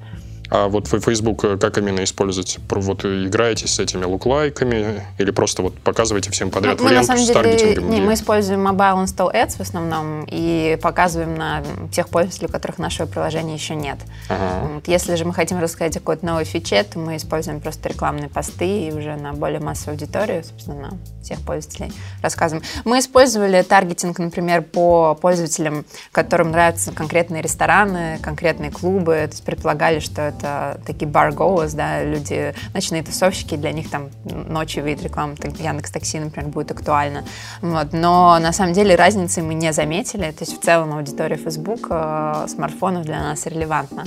А 0.49 0.67
вот 0.67 0.91
вы 0.91 0.99
Facebook 0.99 1.43
э, 1.43 1.57
как 1.57 1.77
именно 1.77 2.03
используете? 2.03 2.59
Вот 2.69 3.05
играете 3.05 3.67
с 3.67 3.79
этими 3.79 4.05
луклайками 4.05 5.03
или 5.17 5.31
просто 5.31 5.61
вот 5.61 5.77
показываете 5.79 6.31
всем 6.31 6.51
подряд 6.51 6.79
мы, 6.79 6.91
ленту 6.91 7.11
мы, 7.11 7.17
с 7.17 7.31
таргетингом? 7.31 7.89
Не, 7.89 8.01
мы 8.01 8.13
используем 8.13 8.65
Mobile 8.65 9.03
Install 9.03 9.33
Ads 9.33 9.57
в 9.57 9.59
основном 9.61 10.25
и 10.29 10.77
показываем 10.81 11.35
на 11.35 11.63
тех 11.91 12.09
пользователей, 12.09 12.47
у 12.47 12.51
которых 12.51 12.77
нашего 12.77 13.07
приложения 13.07 13.53
еще 13.55 13.75
нет. 13.75 13.97
Ага. 14.29 14.67
Вот, 14.75 14.87
если 14.87 15.15
же 15.15 15.25
мы 15.25 15.33
хотим 15.33 15.59
рассказать 15.59 15.97
о 15.97 15.99
какой-то 15.99 16.25
новой 16.25 16.45
фиче, 16.45 16.83
то 16.83 16.99
мы 16.99 17.17
используем 17.17 17.59
просто 17.59 17.89
рекламные 17.89 18.29
посты 18.29 18.87
и 18.87 18.91
уже 18.91 19.15
на 19.15 19.33
более 19.33 19.59
массовую 19.59 19.93
аудиторию, 19.93 20.43
собственно, 20.43 20.91
на 20.91 20.97
всех 21.23 21.39
пользователей 21.41 21.91
рассказываем. 22.21 22.63
Мы 22.85 22.99
использовали 22.99 23.61
таргетинг, 23.61 24.19
например, 24.19 24.61
по 24.61 25.15
пользователям, 25.15 25.85
которым 26.11 26.51
нравятся 26.51 26.91
конкретные 26.91 27.41
рестораны, 27.41 28.19
конкретные 28.21 28.71
клубы, 28.71 29.15
то 29.15 29.31
есть 29.31 29.43
предполагали, 29.43 29.99
что 29.99 30.33
это 30.37 30.79
такие 30.85 31.09
goers, 31.09 31.75
да, 31.75 32.03
люди, 32.03 32.53
ночные 32.73 33.03
тусовщики, 33.03 33.55
для 33.55 33.71
них 33.71 33.89
там 33.89 34.09
ночью 34.25 34.85
рекламы 34.85 35.35
Яндекс 35.59 35.91
Такси, 35.91 36.19
например, 36.19 36.49
будет 36.49 36.71
актуально. 36.71 37.23
Вот. 37.61 37.93
Но 37.93 38.37
на 38.39 38.53
самом 38.53 38.73
деле 38.73 38.95
разницы 38.95 39.41
мы 39.41 39.53
не 39.53 39.73
заметили, 39.73 40.31
то 40.31 40.43
есть 40.43 40.59
в 40.59 40.63
целом 40.63 40.93
аудитория 40.93 41.37
Facebook 41.37 41.87
э, 41.89 42.45
смартфонов 42.47 43.05
для 43.05 43.19
нас 43.19 43.45
релевантна. 43.45 44.05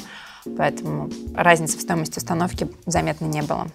Поэтому 0.56 1.10
разницы 1.34 1.76
в 1.76 1.80
стоимости 1.82 2.18
установки 2.18 2.68
заметно 2.86 3.26
не 3.26 3.42
было. 3.42 3.66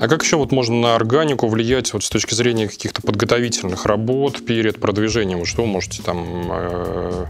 А 0.00 0.08
как 0.08 0.22
еще 0.22 0.36
вот 0.36 0.52
можно 0.52 0.74
на 0.76 0.96
органику 0.96 1.46
влиять 1.48 1.92
вот 1.92 2.04
с 2.04 2.10
точки 2.10 2.34
зрения 2.34 2.68
каких-то 2.68 3.00
подготовительных 3.02 3.86
работ 3.86 4.44
перед 4.44 4.80
продвижением? 4.80 5.44
Что 5.44 5.62
вы 5.62 5.68
можете 5.68 6.02
там, 6.02 6.24
э, 6.50 7.26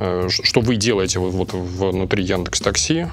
э, 0.00 0.28
что 0.28 0.60
вы 0.60 0.76
делаете 0.76 1.18
вот 1.20 1.52
внутри 1.52 2.24
Яндекс 2.24 2.60
Такси? 2.60 3.06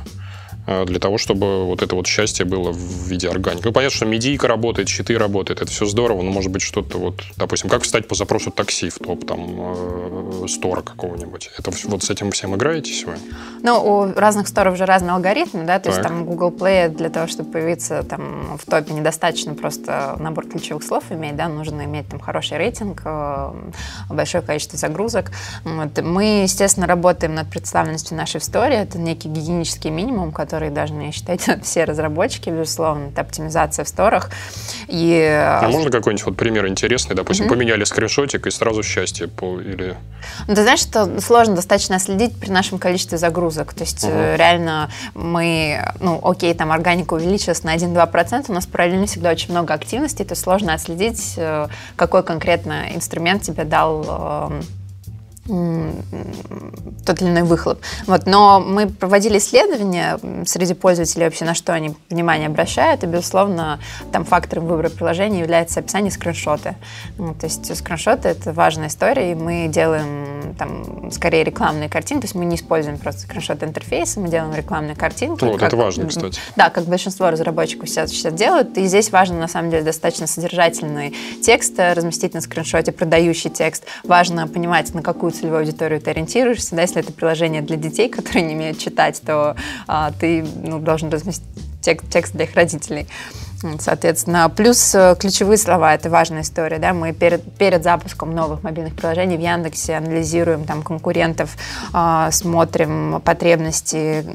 Э, 0.69 0.85
для 0.85 0.99
того, 0.99 1.17
чтобы 1.17 1.65
вот 1.65 1.81
это 1.81 1.95
вот 1.95 2.05
счастье 2.05 2.45
было 2.45 2.71
в 2.71 3.07
виде 3.07 3.27
органики. 3.27 3.65
Ну, 3.65 3.71
понятно, 3.71 3.95
что 3.95 4.05
медийка 4.05 4.47
работает, 4.47 4.87
щиты 4.87 5.17
работают, 5.17 5.63
это 5.63 5.71
все 5.71 5.85
здорово, 5.85 6.21
но 6.21 6.29
может 6.29 6.51
быть 6.51 6.61
что-то 6.61 6.99
вот, 6.99 7.23
допустим, 7.37 7.69
как 7.69 7.81
встать 7.81 8.07
по 8.07 8.13
запросу 8.13 8.51
такси 8.51 8.89
в 8.91 8.99
топ 8.99 9.25
там 9.25 10.43
э, 10.43 10.47
стора 10.47 10.81
какого-нибудь. 10.81 11.49
Это 11.57 11.71
вот 11.85 12.03
с 12.03 12.09
этим 12.11 12.29
всем 12.29 12.55
играете 12.55 12.93
сегодня? 12.93 13.23
Ну, 13.63 13.83
у 13.83 14.13
разных 14.13 14.47
сторов 14.47 14.77
же 14.77 14.85
разный 14.85 15.11
алгоритм, 15.11 15.65
да, 15.65 15.79
то 15.79 15.85
так. 15.85 15.93
есть 15.93 16.01
там 16.03 16.25
Google 16.25 16.51
Play 16.51 16.89
для 16.89 17.09
того, 17.09 17.25
чтобы 17.25 17.51
появиться 17.51 18.03
там 18.03 18.59
в 18.59 18.69
топе, 18.69 18.93
недостаточно 18.93 19.55
просто 19.55 20.17
набор 20.19 20.45
ключевых 20.45 20.83
слов 20.83 21.03
иметь, 21.09 21.35
да, 21.35 21.47
нужно 21.47 21.85
иметь 21.85 22.09
там 22.09 22.19
хороший 22.19 22.59
рейтинг, 22.59 23.01
э, 23.05 23.53
большое 24.09 24.43
количество 24.43 24.77
загрузок. 24.77 25.31
Вот. 25.63 25.99
Мы, 25.99 26.43
естественно, 26.43 26.85
работаем 26.85 27.33
над 27.33 27.49
представленностью 27.49 28.15
нашей 28.15 28.39
в 28.39 28.43
сторе, 28.43 28.75
это 28.75 28.99
некий 28.99 29.29
гигиенический 29.29 29.89
минимум, 29.89 30.31
который 30.31 30.58
которые 30.59 30.71
должны 30.71 31.11
считать 31.13 31.47
все 31.63 31.85
разработчики, 31.85 32.49
безусловно, 32.49 33.07
это 33.07 33.21
оптимизация 33.21 33.85
в 33.85 33.87
сторах. 33.87 34.29
И... 34.87 35.23
А 35.23 35.69
можно 35.69 35.89
какой-нибудь 35.89 36.25
вот 36.25 36.35
пример 36.35 36.67
интересный? 36.67 37.15
Допустим, 37.15 37.45
mm-hmm. 37.45 37.49
поменяли 37.49 37.85
скриншотик 37.85 38.45
и 38.45 38.51
сразу 38.51 38.83
счастье. 38.83 39.27
Или... 39.27 39.95
Ну, 40.47 40.55
ты 40.55 40.63
знаешь, 40.63 40.81
что 40.81 41.21
сложно 41.21 41.55
достаточно 41.55 41.97
следить 41.97 42.37
при 42.37 42.49
нашем 42.49 42.77
количестве 42.77 43.17
загрузок. 43.17 43.73
То 43.73 43.83
есть 43.85 44.03
uh-huh. 44.03 44.35
реально 44.35 44.89
мы, 45.13 45.81
ну, 46.01 46.19
окей, 46.21 46.53
там 46.53 46.73
органика 46.73 47.13
увеличилась 47.13 47.63
на 47.63 47.75
1-2%, 47.75 48.45
у 48.49 48.53
нас 48.53 48.65
параллельно 48.65 49.05
всегда 49.05 49.31
очень 49.31 49.51
много 49.51 49.73
активности, 49.73 50.23
то 50.23 50.35
сложно 50.35 50.73
отследить, 50.73 51.35
э, 51.37 51.67
какой 51.95 52.23
конкретно 52.23 52.87
инструмент 52.93 53.43
тебе 53.43 53.63
дал 53.63 54.49
эм, 54.49 54.63
тот 57.05 57.21
или 57.21 57.29
иной 57.29 57.43
выхлоп. 57.43 57.79
Вот. 58.05 58.27
Но 58.27 58.59
мы 58.59 58.87
проводили 58.87 59.39
исследования 59.39 60.19
среди 60.45 60.73
пользователей 60.73 61.25
вообще, 61.25 61.45
на 61.45 61.55
что 61.55 61.73
они 61.73 61.95
внимание 62.09 62.47
обращают, 62.47 63.03
и, 63.03 63.07
безусловно, 63.07 63.79
там 64.11 64.25
фактором 64.25 64.67
выбора 64.67 64.89
приложения 64.89 65.39
является 65.39 65.79
описание 65.79 66.11
скриншоты. 66.11 66.75
Ну, 67.17 67.33
то 67.33 67.47
есть 67.47 67.75
скриншоты— 67.75 68.27
это 68.29 68.53
важная 68.53 68.89
история, 68.89 69.31
и 69.31 69.35
мы 69.35 69.67
делаем 69.67 70.55
там 70.57 71.11
скорее 71.11 71.43
рекламные 71.43 71.89
картинки, 71.89 72.21
то 72.21 72.25
есть 72.25 72.35
мы 72.35 72.45
не 72.45 72.55
используем 72.55 72.97
просто 72.97 73.21
скриншот 73.21 73.63
интерфейса, 73.63 74.19
мы 74.19 74.29
делаем 74.29 74.53
рекламные 74.53 74.95
картинки. 74.95 75.43
Вот, 75.43 75.59
как, 75.59 75.69
это 75.69 75.77
важно, 75.77 76.07
кстати. 76.07 76.39
Да, 76.55 76.69
как 76.69 76.85
большинство 76.85 77.29
разработчиков 77.29 77.89
сейчас, 77.89 78.11
сейчас 78.11 78.33
делают, 78.33 78.77
и 78.77 78.85
здесь 78.85 79.11
важно, 79.11 79.39
на 79.39 79.47
самом 79.47 79.71
деле, 79.71 79.83
достаточно 79.83 80.27
содержательный 80.27 81.15
текст 81.41 81.73
разместить 81.79 82.33
на 82.33 82.41
скриншоте, 82.41 82.91
продающий 82.91 83.49
текст. 83.49 83.85
Важно 84.03 84.47
понимать, 84.47 84.93
на 84.93 85.01
какую 85.01 85.31
целевую 85.39 85.59
аудиторию 85.59 86.01
ты 86.01 86.11
ориентируешься. 86.11 86.75
Да, 86.75 86.81
если 86.81 87.01
это 87.01 87.13
приложение 87.13 87.61
для 87.61 87.77
детей, 87.77 88.09
которые 88.15 88.43
не 88.43 88.55
умеют 88.55 88.79
читать, 88.79 89.21
то 89.25 89.55
а, 89.87 90.11
ты 90.19 90.45
ну, 90.63 90.79
должен 90.79 91.09
разместить 91.09 91.45
текст, 91.81 92.09
текст 92.09 92.33
для 92.33 92.45
их 92.45 92.55
родителей. 92.55 93.07
Соответственно, 93.79 94.49
плюс 94.49 94.95
э, 94.95 95.15
ключевые 95.19 95.57
слова– 95.57 95.93
это 95.95 96.09
важная 96.09 96.41
история. 96.41 96.79
Да? 96.79 96.93
Мы 96.93 97.11
перед, 97.11 97.43
перед 97.57 97.83
запуском 97.83 98.33
новых 98.33 98.63
мобильных 98.63 98.95
приложений 98.95 99.37
в 99.37 99.41
Яндексе 99.41 99.95
анализируем 99.95 100.63
там, 100.63 100.81
конкурентов, 100.81 101.57
э, 101.93 102.29
смотрим 102.31 103.21
потребности, 103.23 104.25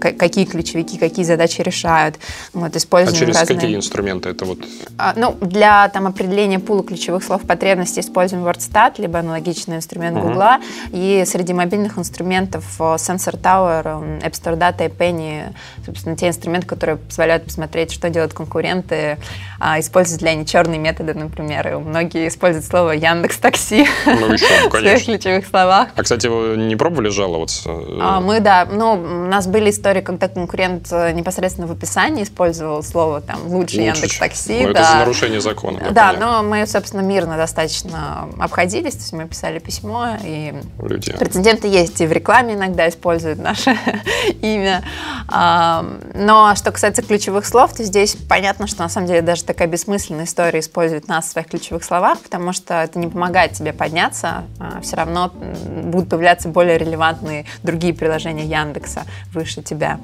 какие 0.00 0.44
ключевики, 0.44 0.96
какие 0.96 1.24
задачи 1.24 1.60
решают. 1.60 2.18
Вот, 2.52 2.76
используем 2.76 3.16
а 3.16 3.18
через 3.18 3.36
разные... 3.36 3.58
какие 3.58 3.76
инструменты 3.76 4.28
это 4.28 4.44
вот? 4.44 4.58
А, 4.96 5.12
ну, 5.16 5.36
для 5.40 5.88
там, 5.88 6.06
определения 6.06 6.60
пула 6.60 6.84
ключевых 6.84 7.24
слов 7.24 7.42
потребностей 7.42 8.00
используем 8.00 8.46
WordStat, 8.46 8.94
либо 8.98 9.18
аналогичный 9.18 9.76
инструмент 9.76 10.18
uh-huh. 10.18 10.22
Google. 10.22 10.64
И 10.92 11.24
среди 11.26 11.52
мобильных 11.52 11.98
инструментов 11.98 12.64
э, 12.78 12.82
Sensor 12.82 13.40
Tower, 13.40 14.20
App 14.22 14.32
Store 14.32 14.56
Data 14.56 14.86
и 14.86 14.88
Penny, 14.88 15.52
собственно, 15.84 16.16
те 16.16 16.28
инструменты, 16.28 16.68
которые 16.68 16.98
позволяют 16.98 17.44
посмотреть, 17.44 17.90
что 17.90 18.08
делают 18.08 18.32
конкуренты 18.32 18.67
конкуренты 18.68 19.18
а, 19.60 19.80
используют 19.80 20.22
ли 20.22 20.28
они 20.28 20.46
черные 20.46 20.78
методы, 20.78 21.14
например. 21.14 21.68
И 21.68 21.74
многие 21.74 22.28
используют 22.28 22.64
слово 22.64 22.92
Яндекс 22.92 23.38
Такси 23.38 23.88
ну, 24.06 24.32
еще, 24.32 24.68
в 24.68 24.70
своих 24.70 25.04
ключевых 25.04 25.46
словах. 25.46 25.88
А, 25.96 26.02
кстати, 26.02 26.28
вы 26.28 26.56
не 26.56 26.76
пробовали 26.76 27.08
жаловаться? 27.08 27.70
А, 28.00 28.20
мы, 28.20 28.38
да. 28.38 28.68
Ну, 28.70 28.92
у 28.92 29.28
нас 29.28 29.48
были 29.48 29.70
истории, 29.70 30.00
когда 30.00 30.28
конкурент 30.28 30.86
э, 30.92 31.10
непосредственно 31.12 31.66
в 31.66 31.72
описании 31.72 32.22
использовал 32.22 32.84
слово 32.84 33.20
там 33.20 33.40
лучше, 33.46 33.78
лучше 33.78 33.80
Яндекс 33.80 34.18
Такси. 34.18 34.66
Ну, 34.66 34.72
да. 34.72 34.80
это 34.80 34.90
же 34.90 34.96
нарушение 34.98 35.40
закона. 35.40 35.80
Да, 35.90 36.12
но 36.12 36.42
мы, 36.44 36.64
собственно, 36.66 37.00
мирно 37.00 37.36
достаточно 37.36 38.28
обходились. 38.38 38.92
То 38.92 39.00
есть 39.00 39.12
мы 39.12 39.26
писали 39.26 39.58
письмо, 39.58 40.18
и 40.22 40.54
Люди. 40.80 41.12
прецеденты 41.14 41.66
есть, 41.66 42.00
и 42.00 42.06
в 42.06 42.12
рекламе 42.12 42.54
иногда 42.54 42.88
используют 42.88 43.40
наше 43.40 43.76
имя. 44.40 44.84
Но 45.28 46.54
что 46.54 46.70
касается 46.70 47.02
ключевых 47.02 47.44
слов, 47.44 47.74
то 47.74 47.82
здесь 47.82 48.16
понятно, 48.28 48.57
понятно, 48.58 48.66
что 48.66 48.82
на 48.82 48.88
самом 48.88 49.06
деле 49.06 49.22
даже 49.22 49.44
такая 49.44 49.68
бессмысленная 49.68 50.24
история 50.24 50.58
использует 50.58 51.06
нас 51.06 51.26
в 51.26 51.30
своих 51.30 51.46
ключевых 51.48 51.84
словах, 51.84 52.20
потому 52.20 52.52
что 52.52 52.82
это 52.82 52.98
не 52.98 53.06
помогает 53.06 53.52
тебе 53.52 53.72
подняться, 53.72 54.44
а 54.58 54.80
все 54.80 54.96
равно 54.96 55.30
будут 55.32 56.10
появляться 56.10 56.48
более 56.48 56.76
релевантные 56.76 57.44
другие 57.62 57.94
приложения 57.94 58.44
Яндекса 58.44 59.04
выше 59.32 59.62
тебя. 59.62 60.00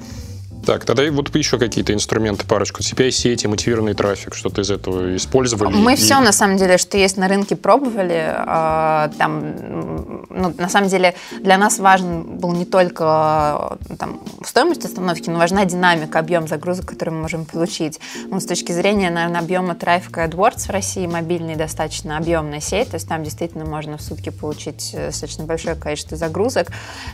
Так, 0.67 0.85
тогда 0.85 1.11
вот 1.11 1.35
еще 1.35 1.59
какие-то 1.59 1.93
инструменты, 1.93 2.47
парочку. 2.47 2.81
CPI-сети, 2.81 3.47
мотивированный 3.47 3.95
трафик, 3.95 4.35
что-то 4.35 4.63
из 4.63 4.71
этого 4.71 5.17
использовали? 5.17 5.75
Мы 5.75 5.95
и... 5.95 5.97
все, 5.97 6.21
на 6.21 6.33
самом 6.33 6.57
деле, 6.57 6.79
что 6.79 6.97
есть 6.97 7.17
на 7.17 7.29
рынке, 7.29 7.57
пробовали. 7.57 8.33
А, 8.35 9.11
там, 9.19 10.27
ну, 10.31 10.55
на 10.57 10.69
самом 10.69 10.89
деле, 10.89 11.15
для 11.41 11.59
нас 11.59 11.79
важен 11.79 12.23
был 12.39 12.53
не 12.53 12.65
только 12.65 13.79
там, 13.99 14.21
стоимость 14.45 14.85
установки, 14.85 15.29
но 15.29 15.39
важна 15.39 15.65
динамика, 15.65 16.19
объем 16.19 16.49
загрузок, 16.49 16.87
который 16.87 17.11
мы 17.11 17.23
можем 17.23 17.45
получить. 17.45 18.01
Ну, 18.29 18.41
с 18.41 18.47
точки 18.47 18.73
зрения, 18.73 19.11
наверное, 19.11 19.41
объема 19.41 19.75
трафика 19.75 20.25
AdWords 20.25 20.67
в 20.67 20.71
России, 20.71 21.07
мобильный 21.07 21.57
достаточно 21.57 22.17
объемная 22.17 22.61
сеть, 22.61 22.91
то 22.91 22.97
есть 22.97 23.09
там 23.09 23.23
действительно 23.23 23.65
можно 23.65 23.99
в 23.99 24.03
сутки 24.03 24.31
получить 24.31 24.93
э, 24.95 25.07
достаточно 25.07 25.45
большое 25.45 25.77
количество 25.77 26.17
загрузок. 26.17 26.69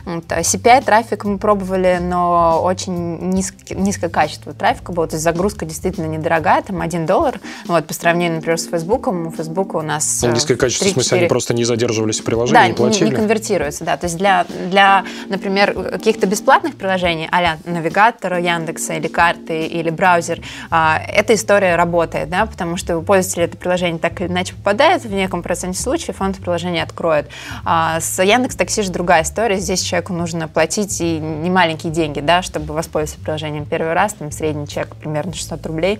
CPI-трафик 0.05 1.25
мы 1.25 1.37
пробовали, 1.37 1.99
но 2.01 2.61
очень 2.63 3.40
низ, 3.41 3.53
низкое 3.69 4.09
качество 4.09 4.53
трафика 4.53 4.91
было, 4.91 5.07
то 5.07 5.15
есть 5.15 5.23
загрузка 5.23 5.65
действительно 5.65 6.05
недорогая, 6.05 6.61
там 6.61 6.81
1 6.81 7.05
доллар, 7.05 7.39
вот, 7.65 7.87
по 7.87 7.93
сравнению, 7.93 8.37
например, 8.37 8.57
с 8.57 8.67
Фейсбуком, 8.67 9.27
у 9.27 9.31
Фейсбука 9.31 9.77
у 9.77 9.81
нас... 9.81 10.21
Ну, 10.23 10.31
низкое 10.31 10.57
качество, 10.57 10.87
в 10.87 10.91
смысле, 10.91 11.19
они 11.19 11.27
просто 11.27 11.53
не 11.53 11.63
задерживались 11.63 12.19
в 12.19 12.23
приложении, 12.23 12.61
да, 12.61 12.67
не 12.67 12.73
платили? 12.73 13.05
не, 13.05 13.09
не 13.11 13.15
конвертируется, 13.15 13.83
да, 13.83 13.97
то 13.97 14.05
есть 14.05 14.17
для, 14.17 14.45
для 14.69 15.03
например, 15.27 15.73
каких-то 15.73 16.27
бесплатных 16.27 16.75
приложений, 16.75 17.29
а 17.31 17.57
навигатора 17.65 18.39
Яндекса 18.39 18.93
или 18.93 19.07
карты, 19.07 19.65
или 19.65 19.89
браузер, 19.89 20.41
а, 20.69 20.99
эта 21.07 21.33
история 21.33 21.75
работает, 21.75 22.29
да, 22.29 22.45
потому 22.45 22.77
что 22.77 23.01
пользователь 23.01 23.43
это 23.43 23.57
приложение 23.57 23.99
так 23.99 24.21
или 24.21 24.27
иначе 24.27 24.53
попадает, 24.55 25.03
в 25.03 25.11
неком 25.11 25.41
проценте 25.41 25.81
случаев 25.81 26.21
он 26.21 26.31
это 26.31 26.41
приложение 26.41 26.83
откроет. 26.83 27.27
А 27.65 27.99
с 27.99 28.21
Яндекс 28.21 28.55
Такси 28.55 28.83
же 28.83 28.91
другая 28.91 29.23
история, 29.23 29.57
здесь 29.57 29.81
человеку 29.81 30.13
нужно 30.13 30.47
платить 30.47 31.01
и 31.01 31.17
не 31.17 31.49
маленькие 31.49 31.91
деньги, 31.91 32.19
да, 32.19 32.41
чтобы 32.41 32.73
воспользоваться 32.73 33.23
приложением 33.31 33.65
первый 33.65 33.93
раз, 33.93 34.13
там 34.13 34.31
средний 34.31 34.67
чек 34.67 34.95
примерно 34.95 35.33
600 35.33 35.65
рублей. 35.65 35.99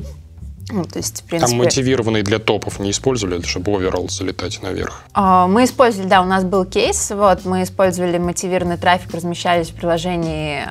Ну, 0.69 0.85
то 0.85 0.99
есть, 0.99 1.21
в 1.21 1.25
принципе... 1.25 1.51
Там 1.51 1.59
мотивированные 1.59 2.23
для 2.23 2.39
топов 2.39 2.79
не 2.79 2.91
использовали, 2.91 3.41
чтобы 3.41 3.71
оверall 3.71 4.09
залетать 4.09 4.61
наверх? 4.61 5.03
А, 5.13 5.47
мы 5.47 5.65
использовали, 5.65 6.07
да, 6.07 6.21
у 6.21 6.25
нас 6.25 6.43
был 6.43 6.65
кейс, 6.65 7.11
вот, 7.11 7.45
мы 7.45 7.63
использовали 7.63 8.17
мотивированный 8.17 8.77
трафик, 8.77 9.13
размещались 9.13 9.69
в 9.69 9.75
приложении 9.75 10.63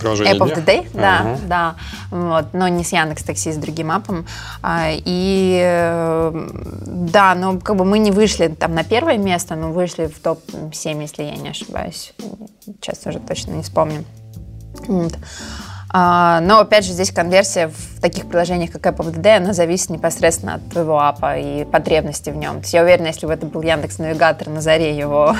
Приложение 0.00 0.34
App 0.34 0.38
of 0.38 0.56
the 0.56 0.64
Day, 0.64 0.88
да, 0.92 1.22
uh-huh. 1.22 1.46
да, 1.46 1.76
вот, 2.10 2.46
но 2.52 2.66
не 2.68 2.82
с 2.82 2.92
Яндекс 2.92 3.22
Такси, 3.22 3.52
с 3.52 3.56
другим 3.56 3.92
апом. 3.92 4.26
А, 4.62 4.88
и 4.90 6.32
да, 6.86 7.34
но 7.36 7.60
как 7.60 7.76
бы 7.76 7.84
мы 7.84 7.98
не 8.00 8.10
вышли 8.10 8.48
там 8.48 8.74
на 8.74 8.82
первое 8.82 9.18
место, 9.18 9.54
но 9.54 9.70
вышли 9.70 10.06
в 10.06 10.18
топ-7, 10.18 11.00
если 11.02 11.22
я 11.22 11.36
не 11.36 11.50
ошибаюсь. 11.50 12.12
Сейчас 12.80 13.06
уже 13.06 13.20
точно 13.20 13.52
не 13.52 13.62
вспомню. 13.62 14.04
Вот. 14.88 15.14
А, 15.90 16.40
но, 16.40 16.60
опять 16.60 16.84
же, 16.84 16.92
здесь 16.92 17.12
конверсия 17.12 17.70
таких 18.02 18.26
приложениях, 18.26 18.72
как 18.72 18.84
Apple 18.84 19.14
DD, 19.14 19.36
она 19.36 19.52
зависит 19.54 19.90
непосредственно 19.90 20.54
от 20.54 20.68
твоего 20.68 21.00
апа 21.00 21.38
и 21.38 21.64
потребности 21.64 22.30
в 22.30 22.36
нем. 22.36 22.56
То 22.56 22.62
есть 22.62 22.74
я 22.74 22.82
уверена, 22.82 23.06
если 23.06 23.26
бы 23.26 23.32
это 23.32 23.46
был 23.46 23.62
Яндекс 23.62 23.98
Навигатор 23.98 24.48
на 24.48 24.60
заре 24.60 24.96
его 24.96 25.34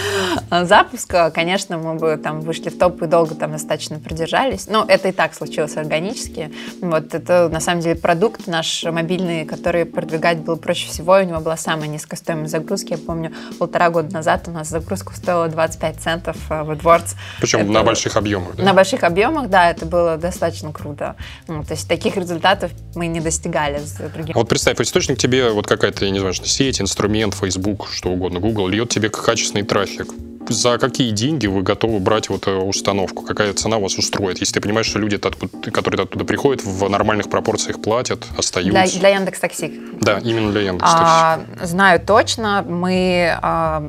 запуска, 0.62 1.30
конечно, 1.30 1.76
мы 1.76 1.94
бы 1.94 2.16
там 2.16 2.40
вышли 2.40 2.70
в 2.70 2.78
топ 2.78 3.02
и 3.02 3.06
долго 3.06 3.34
там 3.34 3.52
достаточно 3.52 3.98
продержались. 3.98 4.68
Но 4.68 4.84
это 4.86 5.08
и 5.08 5.12
так 5.12 5.34
случилось 5.34 5.76
органически. 5.76 6.52
Вот 6.80 7.12
это, 7.12 7.48
на 7.48 7.60
самом 7.60 7.80
деле, 7.80 7.96
продукт 7.96 8.46
наш 8.46 8.84
мобильный, 8.84 9.44
который 9.44 9.84
продвигать 9.84 10.38
было 10.38 10.56
проще 10.56 10.88
всего. 10.88 11.14
У 11.14 11.22
него 11.22 11.40
была 11.40 11.56
самая 11.56 11.88
низкая 11.88 12.18
стоимость 12.18 12.52
загрузки. 12.52 12.92
Я 12.92 12.98
помню, 12.98 13.32
полтора 13.58 13.90
года 13.90 14.12
назад 14.14 14.46
у 14.46 14.52
нас 14.52 14.68
загрузка 14.68 15.14
стоила 15.16 15.48
25 15.48 15.96
центов 15.96 16.36
э, 16.50 16.62
в 16.62 16.70
AdWords. 16.70 17.16
Причем 17.40 17.60
это... 17.60 17.70
на 17.72 17.82
больших 17.82 18.16
объемах, 18.16 18.54
да? 18.54 18.62
На 18.62 18.74
больших 18.74 19.02
объемах, 19.02 19.48
да, 19.48 19.70
это 19.70 19.86
было 19.86 20.16
достаточно 20.16 20.72
круто. 20.72 21.16
Ну, 21.48 21.64
то 21.64 21.72
есть 21.72 21.88
таких 21.96 22.16
результатов 22.16 22.70
мы 22.94 23.06
не 23.06 23.20
достигали 23.20 23.78
с 23.78 23.92
другими. 24.14 24.34
Вот 24.34 24.48
представь, 24.48 24.80
источник 24.80 25.18
тебе 25.18 25.50
вот 25.50 25.66
какая-то, 25.66 26.04
я 26.04 26.10
не 26.10 26.18
знаю, 26.18 26.34
сеть, 26.34 26.80
инструмент, 26.80 27.34
Facebook, 27.34 27.88
что 27.90 28.10
угодно, 28.10 28.40
Google, 28.40 28.68
льет 28.68 28.88
тебе 28.90 29.08
качественный 29.08 29.64
трафик 29.64 30.08
за 30.48 30.78
какие 30.78 31.10
деньги 31.10 31.46
вы 31.46 31.62
готовы 31.62 31.98
брать 31.98 32.28
вот 32.28 32.42
эту 32.42 32.64
установку? 32.64 33.22
Какая 33.22 33.52
цена 33.52 33.78
вас 33.78 33.96
устроит? 33.98 34.38
Если 34.38 34.54
ты 34.54 34.60
понимаешь, 34.60 34.86
что 34.86 34.98
люди, 34.98 35.18
которые 35.18 36.02
оттуда 36.02 36.24
приходят, 36.24 36.64
в 36.64 36.88
нормальных 36.88 37.28
пропорциях 37.30 37.80
платят, 37.80 38.24
остаются. 38.36 38.92
Для, 38.92 39.00
для 39.00 39.08
Яндекс 39.10 39.40
Такси. 39.40 39.80
Да, 40.00 40.18
именно 40.18 40.52
для 40.52 40.62
Яндекс 40.62 40.90
Такси. 40.90 41.04
А, 41.06 41.40
знаю 41.62 42.00
точно. 42.00 42.64
Мы 42.66 43.36
а, 43.42 43.82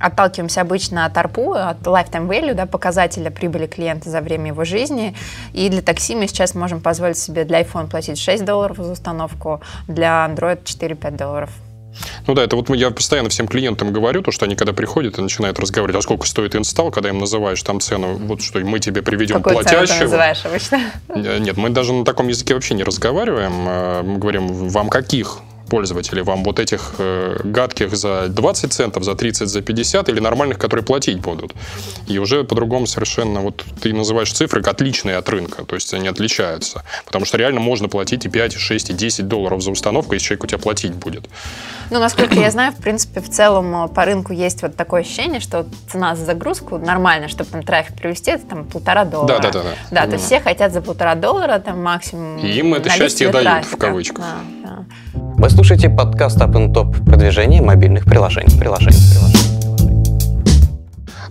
отталкиваемся 0.00 0.60
обычно 0.60 1.06
от 1.06 1.16
ARPU, 1.16 1.56
от 1.56 1.78
lifetime 1.82 2.28
value, 2.28 2.54
да, 2.54 2.66
показателя 2.66 3.30
прибыли 3.30 3.66
клиента 3.66 4.10
за 4.10 4.20
время 4.20 4.48
его 4.48 4.64
жизни. 4.64 5.14
И 5.52 5.68
для 5.68 5.82
такси 5.82 6.14
мы 6.14 6.26
сейчас 6.26 6.54
можем 6.54 6.80
позволить 6.80 7.18
себе 7.18 7.44
для 7.44 7.62
iPhone 7.62 7.88
платить 7.88 8.18
6 8.18 8.44
долларов 8.44 8.76
за 8.78 8.92
установку, 8.92 9.60
для 9.88 10.28
Android 10.28 10.62
4-5 10.64 11.16
долларов. 11.16 11.50
Ну 12.26 12.34
да, 12.34 12.44
это 12.44 12.56
вот 12.56 12.68
я 12.70 12.90
постоянно 12.90 13.28
всем 13.28 13.48
клиентам 13.48 13.92
говорю, 13.92 14.22
то, 14.22 14.30
что 14.30 14.44
они 14.46 14.56
когда 14.56 14.72
приходят 14.72 15.18
и 15.18 15.22
начинают 15.22 15.58
разговаривать, 15.58 15.98
а 15.98 16.02
сколько 16.02 16.26
стоит 16.26 16.56
инсталл, 16.56 16.90
когда 16.90 17.08
им 17.08 17.18
называешь 17.18 17.62
там 17.62 17.80
цену, 17.80 18.16
вот 18.16 18.42
что 18.42 18.60
мы 18.60 18.78
тебе 18.78 19.02
приведем 19.02 19.36
Какую 19.36 19.56
платящего. 19.56 19.86
Цену 19.86 19.98
ты 19.98 20.04
называешь 20.04 20.44
обычно? 20.44 20.80
Нет, 21.14 21.56
мы 21.56 21.70
даже 21.70 21.92
на 21.92 22.04
таком 22.04 22.28
языке 22.28 22.54
вообще 22.54 22.74
не 22.74 22.84
разговариваем. 22.84 23.52
А 23.66 24.02
мы 24.02 24.18
говорим, 24.18 24.68
вам 24.68 24.88
каких 24.88 25.38
пользователей 25.72 26.22
вам 26.22 26.44
вот 26.44 26.58
этих 26.58 26.92
э, 26.98 27.38
гадких 27.44 27.96
за 27.96 28.28
20 28.28 28.72
центов, 28.72 29.04
за 29.04 29.14
30, 29.14 29.48
за 29.48 29.62
50 29.62 30.08
или 30.10 30.20
нормальных, 30.20 30.58
которые 30.58 30.84
платить 30.84 31.18
будут. 31.18 31.54
И 32.10 32.18
уже 32.18 32.44
по-другому 32.44 32.86
совершенно, 32.86 33.40
вот 33.40 33.64
ты 33.80 33.94
называешь 33.94 34.30
цифры 34.32 34.60
отличные 34.60 35.16
от 35.16 35.28
рынка, 35.30 35.64
то 35.64 35.74
есть 35.74 35.94
они 35.94 36.08
отличаются. 36.08 36.82
Потому 37.06 37.24
что 37.24 37.38
реально 37.38 37.60
можно 37.60 37.88
платить 37.88 38.26
и 38.26 38.28
5, 38.28 38.54
и 38.54 38.58
6, 38.58 38.90
и 38.90 38.92
10 38.92 39.28
долларов 39.28 39.62
за 39.62 39.70
установку, 39.70 40.12
если 40.12 40.26
человек 40.26 40.44
у 40.44 40.46
тебя 40.46 40.58
платить 40.58 40.92
будет. 40.92 41.24
Ну, 41.90 41.98
насколько 41.98 42.34
я 42.34 42.50
знаю, 42.50 42.72
в 42.72 42.82
принципе, 42.82 43.20
в 43.20 43.30
целом 43.30 43.84
э, 43.84 43.88
по 43.88 44.04
рынку 44.04 44.34
есть 44.34 44.60
вот 44.60 44.76
такое 44.76 45.00
ощущение, 45.00 45.40
что 45.40 45.64
цена 45.90 46.14
за 46.16 46.26
загрузку 46.26 46.76
нормально, 46.76 47.28
чтобы 47.28 47.50
там 47.50 47.62
трафик 47.62 47.96
привести, 47.96 48.30
это 48.30 48.46
там 48.46 48.64
полтора 48.64 49.06
доллара. 49.06 49.40
Да, 49.40 49.50
да, 49.50 49.50
да. 49.52 49.62
Да, 49.62 49.74
да 49.90 50.06
то 50.06 50.12
есть 50.12 50.26
все 50.26 50.38
хотят 50.38 50.72
за 50.72 50.82
полтора 50.82 51.14
доллара 51.14 51.58
там 51.60 51.82
максимум. 51.82 52.36
И 52.36 52.48
им 52.58 52.74
это 52.74 52.90
счастье 52.90 53.30
дают, 53.30 53.64
в 53.64 53.76
кавычках. 53.78 54.18
Да, 54.18 54.61
Вы 55.14 55.50
слушаете 55.50 55.88
подкаст 55.88 56.38
Up 56.38 56.52
and 56.52 56.72
Top 56.72 57.04
продвижение 57.04 57.62
мобильных 57.62 58.04
приложений. 58.04 58.58
приложений, 58.58 58.98
приложений. 59.12 59.52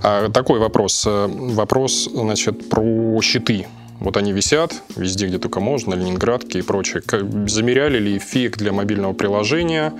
А, 0.03 0.29
такой 0.29 0.59
вопрос. 0.59 1.05
Э, 1.07 1.27
вопрос, 1.27 2.09
значит, 2.13 2.69
про 2.69 3.21
щиты. 3.21 3.67
Вот 3.99 4.17
они 4.17 4.33
висят 4.33 4.73
везде, 4.95 5.27
где 5.27 5.37
только 5.37 5.59
можно, 5.59 5.93
Ленинградки 5.93 6.57
и 6.57 6.61
прочее. 6.61 7.03
Замеряли 7.47 7.99
ли 7.99 8.17
эффект 8.17 8.59
для 8.59 8.71
мобильного 8.71 9.13
приложения? 9.13 9.93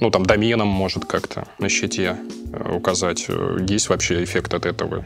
Ну, 0.00 0.10
там, 0.10 0.24
доменом 0.24 0.68
может 0.68 1.04
как-то 1.04 1.46
на 1.58 1.68
щите 1.68 2.16
э, 2.52 2.74
указать. 2.74 3.26
Есть 3.68 3.88
вообще 3.90 4.24
эффект 4.24 4.54
от 4.54 4.66
этого? 4.66 5.04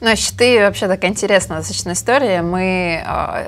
Ну, 0.00 0.14
щиты 0.14 0.60
вообще 0.60 0.86
такая 0.86 1.10
интересная 1.10 1.58
достаточно 1.58 1.92
история. 1.92 2.42
Мы 2.42 3.02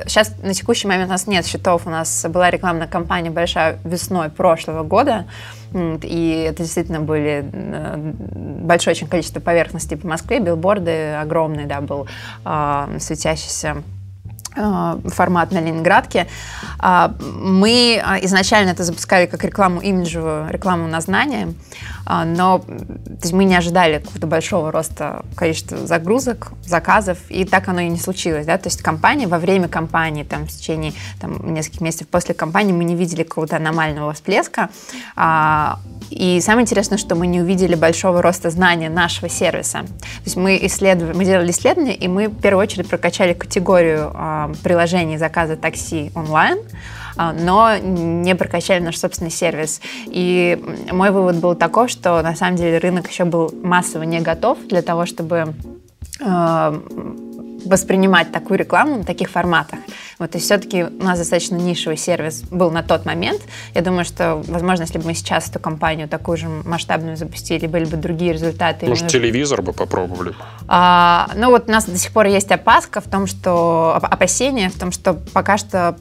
сейчас 0.06 0.34
а, 0.42 0.46
на 0.46 0.52
текущий 0.52 0.88
момент 0.88 1.08
у 1.08 1.12
нас 1.12 1.26
нет 1.26 1.46
счетов. 1.46 1.86
У 1.86 1.90
нас 1.90 2.26
была 2.28 2.50
рекламная 2.50 2.88
кампания 2.88 3.30
большая 3.30 3.78
весной 3.84 4.30
прошлого 4.30 4.82
года. 4.82 5.26
И 5.72 6.46
это 6.48 6.64
действительно 6.64 7.00
были 7.00 7.48
э, 7.52 7.96
большое 7.96 8.96
очень 8.96 9.06
количество 9.06 9.38
поверхностей 9.38 9.96
по 9.96 10.08
Москве, 10.08 10.40
билборды 10.40 11.12
огромный, 11.12 11.66
да, 11.66 11.80
был 11.80 12.08
э, 12.44 12.96
светящийся 12.98 13.84
формат 14.54 15.52
на 15.52 15.60
Ленинградке. 15.60 16.26
А, 16.78 17.14
мы 17.20 18.00
а, 18.02 18.18
изначально 18.24 18.70
это 18.70 18.84
запускали 18.84 19.26
как 19.26 19.44
рекламу 19.44 19.80
имиджевую, 19.80 20.50
рекламу 20.50 20.88
на 20.88 21.00
знания, 21.00 21.52
а, 22.06 22.24
но 22.24 22.58
то 22.58 23.22
есть 23.22 23.32
мы 23.32 23.44
не 23.44 23.54
ожидали 23.54 23.98
какого-то 23.98 24.26
большого 24.26 24.72
роста 24.72 25.24
количества 25.36 25.86
загрузок, 25.86 26.52
заказов, 26.64 27.18
и 27.28 27.44
так 27.44 27.68
оно 27.68 27.80
и 27.80 27.88
не 27.88 27.98
случилось. 27.98 28.46
Да? 28.46 28.58
То 28.58 28.68
есть 28.68 28.82
компания, 28.82 29.26
во 29.26 29.38
время 29.38 29.68
кампании, 29.68 30.24
там, 30.24 30.46
в 30.46 30.48
течение 30.48 30.92
там, 31.20 31.52
нескольких 31.54 31.80
месяцев 31.82 32.08
после 32.08 32.34
кампании 32.34 32.72
мы 32.72 32.84
не 32.84 32.96
видели 32.96 33.22
какого-то 33.22 33.56
аномального 33.56 34.12
всплеска. 34.12 34.70
И 36.10 36.40
самое 36.40 36.62
интересное, 36.62 36.98
что 36.98 37.14
мы 37.14 37.28
не 37.28 37.40
увидели 37.40 37.76
большого 37.76 38.20
роста 38.20 38.50
знания 38.50 38.90
нашего 38.90 39.28
сервиса. 39.28 39.82
То 39.82 40.24
есть 40.24 40.36
мы 40.36 40.58
исследовали, 40.62 41.16
мы 41.16 41.24
делали 41.24 41.52
исследования, 41.52 41.94
и 41.94 42.08
мы 42.08 42.28
в 42.28 42.40
первую 42.40 42.64
очередь 42.64 42.88
прокачали 42.88 43.32
категорию 43.32 44.10
э, 44.48 44.54
приложений 44.62 45.18
заказа 45.18 45.56
такси 45.56 46.10
онлайн, 46.14 46.58
а, 47.16 47.32
но 47.32 47.76
не 47.76 48.34
прокачали 48.34 48.82
наш 48.82 48.98
собственный 48.98 49.30
сервис. 49.30 49.80
И 50.06 50.62
мой 50.90 51.10
вывод 51.10 51.36
был 51.36 51.54
такой, 51.54 51.88
что 51.88 52.22
на 52.22 52.34
самом 52.34 52.56
деле 52.56 52.78
рынок 52.78 53.08
еще 53.08 53.24
был 53.24 53.52
массово 53.62 54.04
не 54.04 54.20
готов 54.20 54.58
для 54.68 54.82
того, 54.82 55.06
чтобы 55.06 55.54
воспринимать 57.64 58.32
такую 58.32 58.58
рекламу 58.58 58.96
на 58.98 59.04
таких 59.04 59.30
форматах. 59.30 59.78
Вот, 60.20 60.36
и 60.36 60.38
все-таки 60.38 60.84
у 60.84 61.02
нас 61.02 61.18
достаточно 61.18 61.56
нишевый 61.56 61.96
сервис 61.96 62.42
был 62.50 62.70
на 62.70 62.82
тот 62.82 63.06
момент. 63.06 63.40
Я 63.74 63.80
думаю, 63.80 64.04
что, 64.04 64.42
возможно, 64.46 64.82
если 64.82 64.98
бы 64.98 65.06
мы 65.06 65.14
сейчас 65.14 65.48
эту 65.48 65.58
компанию 65.58 66.08
такую 66.08 66.36
же 66.36 66.46
масштабную 66.46 67.16
запустили, 67.16 67.66
были 67.66 67.86
бы 67.86 67.96
другие 67.96 68.34
результаты. 68.34 68.86
Может, 68.86 69.04
мы... 69.04 69.08
телевизор 69.08 69.62
бы 69.62 69.72
попробовали? 69.72 70.34
А, 70.68 71.30
ну 71.36 71.48
вот 71.48 71.68
у 71.68 71.72
нас 71.72 71.86
до 71.86 71.96
сих 71.96 72.12
пор 72.12 72.26
есть 72.26 72.52
опаска 72.52 73.00
в 73.00 73.08
том, 73.08 73.26
что 73.26 73.98
опасение 74.02 74.68
в 74.68 74.78
том, 74.78 74.92
что 74.92 75.14
пока 75.14 75.56
что 75.56 75.96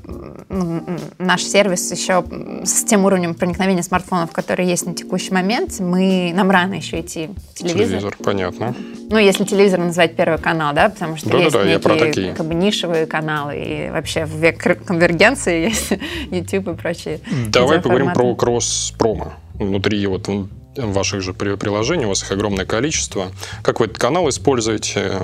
наш 1.18 1.44
сервис 1.44 1.90
еще 1.90 2.22
с 2.66 2.84
тем 2.84 3.06
уровнем 3.06 3.36
проникновения 3.36 3.84
смартфонов, 3.84 4.32
который 4.34 4.66
есть 4.66 4.86
на 4.86 4.94
текущий 4.94 5.34
момент, 5.34 5.80
мы 5.80 6.34
нам 6.36 6.52
рано 6.52 6.74
еще 6.74 7.00
идти 7.00 7.30
в 7.52 7.60
телевизор. 7.60 7.88
Телевизор, 7.88 8.18
понятно. 8.22 8.76
Ну, 9.10 9.18
если 9.18 9.46
телевизор 9.46 9.80
называть 9.80 10.16
первый 10.16 10.40
канал, 10.40 10.74
да, 10.74 10.90
потому 10.90 11.16
что 11.16 11.30
да, 11.30 11.38
есть 11.38 11.52
да, 11.54 11.60
да, 11.60 11.64
некие, 11.64 11.74
я 11.74 11.80
про 11.80 11.96
такие. 11.96 12.34
как 12.34 12.46
бы 12.46 12.54
нишевые 12.54 13.06
каналы, 13.06 13.56
и 13.58 13.90
вообще 13.90 14.09
в 14.16 14.36
век 14.36 14.86
конвергенции 14.86 15.64
есть 15.70 15.94
YouTube 16.32 16.70
и 16.70 16.74
прочие. 16.74 17.20
Давай 17.48 17.80
поговорим 17.82 18.14
про 18.14 18.36
кросс-промо. 18.36 19.34
Внутри 19.56 20.06
вот 20.08 20.30
ваших 20.76 21.22
же 21.22 21.34
приложений, 21.34 22.06
у 22.06 22.10
вас 22.10 22.24
их 22.24 22.32
огромное 22.32 22.66
количество. 22.66 23.32
Как 23.64 23.80
вы 23.80 23.88
этот 23.88 23.98
канал 23.98 24.30
используете? 24.30 25.22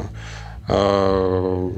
А, 0.68 1.72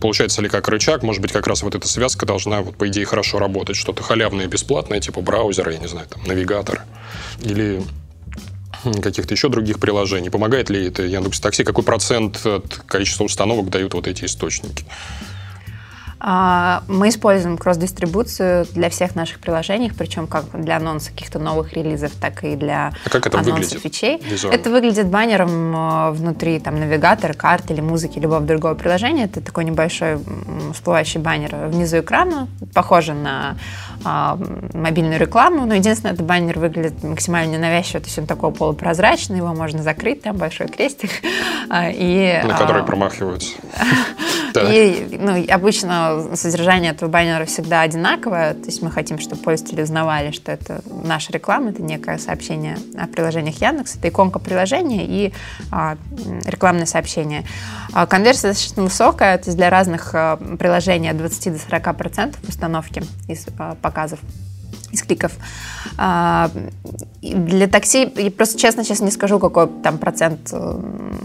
получается 0.00 0.42
ли 0.42 0.48
как 0.48 0.68
рычаг, 0.68 1.02
может 1.02 1.22
быть, 1.22 1.32
как 1.32 1.46
раз 1.46 1.62
вот 1.62 1.74
эта 1.74 1.86
связка 1.86 2.26
должна, 2.26 2.60
вот, 2.62 2.76
по 2.76 2.88
идее, 2.88 3.04
хорошо 3.06 3.38
работать, 3.38 3.76
что-то 3.76 4.02
халявное 4.02 4.48
бесплатное, 4.48 5.00
типа 5.00 5.20
браузера, 5.20 5.72
я 5.72 5.78
не 5.78 5.86
знаю, 5.86 6.08
там, 6.08 6.24
навигатор, 6.24 6.82
или 7.40 7.82
каких-то 9.02 9.34
еще 9.34 9.48
других 9.48 9.78
приложений. 9.78 10.30
Помогает 10.30 10.70
ли 10.70 10.86
это 10.86 11.02
Яндекс 11.02 11.40
Такси? 11.40 11.64
Какой 11.64 11.84
процент 11.84 12.44
от 12.46 12.76
количества 12.86 13.24
установок 13.24 13.70
дают 13.70 13.94
вот 13.94 14.08
эти 14.08 14.24
источники? 14.24 14.84
А, 16.22 16.82
мы 16.86 17.08
используем 17.08 17.56
кросс-дистрибуцию 17.56 18.66
для 18.72 18.90
всех 18.90 19.14
наших 19.14 19.40
приложений, 19.40 19.92
причем 19.96 20.26
как 20.26 20.44
для 20.52 20.76
анонса 20.76 21.10
каких-то 21.10 21.38
новых 21.38 21.72
релизов, 21.72 22.12
так 22.12 22.44
и 22.44 22.56
для 22.56 22.92
а 23.04 23.08
как 23.08 23.26
это 23.26 23.38
анонсов 23.38 23.54
выглядит 23.54 23.82
фичей. 23.82 24.18
Визуально? 24.18 24.54
Это 24.54 24.70
выглядит 24.70 25.06
баннером 25.06 25.74
э, 25.74 26.10
внутри 26.12 26.60
там, 26.60 26.78
навигатора, 26.78 27.32
карты 27.32 27.72
или 27.72 27.80
музыки 27.80 28.18
любого 28.18 28.42
другого 28.42 28.74
приложения. 28.74 29.24
Это 29.24 29.40
такой 29.40 29.64
небольшой 29.64 30.18
всплывающий 30.74 31.20
баннер 31.20 31.56
внизу 31.68 32.00
экрана, 32.00 32.48
похоже 32.74 33.14
на 33.14 33.56
а, 34.04 34.38
мобильную 34.72 35.18
рекламу, 35.18 35.66
но 35.66 35.74
единственное, 35.74 36.14
этот 36.14 36.24
баннер 36.24 36.58
выглядит 36.58 37.02
максимально 37.02 37.52
ненавязчиво, 37.52 38.00
то 38.00 38.06
есть 38.06 38.18
он 38.18 38.26
такой 38.26 38.50
полупрозрачный, 38.50 39.38
его 39.38 39.54
можно 39.54 39.82
закрыть, 39.82 40.22
там 40.22 40.36
большой 40.36 40.68
крестик. 40.68 41.10
А, 41.72 41.88
и, 41.88 42.42
на 42.42 42.56
который 42.56 42.82
а, 42.82 42.84
И 44.70 45.18
ну, 45.20 45.44
обычно 45.52 46.34
содержание 46.34 46.92
этого 46.92 47.08
баннера 47.08 47.44
всегда 47.44 47.82
одинаковое, 47.82 48.54
то 48.54 48.66
есть 48.66 48.82
мы 48.82 48.90
хотим, 48.90 49.18
чтобы 49.18 49.42
пользователи 49.42 49.82
узнавали, 49.82 50.30
что 50.30 50.52
это 50.52 50.82
наша 51.04 51.32
реклама, 51.32 51.70
это 51.70 51.82
некое 51.82 52.18
сообщение 52.18 52.78
о 52.96 53.06
приложениях 53.06 53.60
Яндекс, 53.60 53.96
это 53.96 54.08
иконка 54.08 54.38
приложения 54.38 55.06
и 55.06 55.32
а, 55.70 55.96
рекламное 56.46 56.86
сообщение. 56.86 57.44
А, 57.92 58.06
конверсия 58.06 58.48
достаточно 58.48 58.82
высокая, 58.82 59.38
то 59.38 59.46
есть 59.46 59.56
для 59.56 59.70
разных 59.70 60.10
а, 60.14 60.36
приложений 60.36 61.10
от 61.10 61.18
20 61.18 61.52
до 61.52 61.58
40 61.58 61.96
процентов 61.96 62.40
установки 62.48 63.02
из 63.28 63.46
а, 63.58 63.74
показов 63.76 64.20
из 64.92 65.02
кликов. 65.02 65.32
А, 65.96 66.50
для 67.22 67.66
такси, 67.66 68.10
я 68.16 68.30
просто 68.30 68.58
честно 68.58 68.84
сейчас 68.84 69.00
не 69.00 69.10
скажу, 69.10 69.38
какой 69.38 69.68
там 69.82 69.98
процент 69.98 70.50
э, 70.52 70.80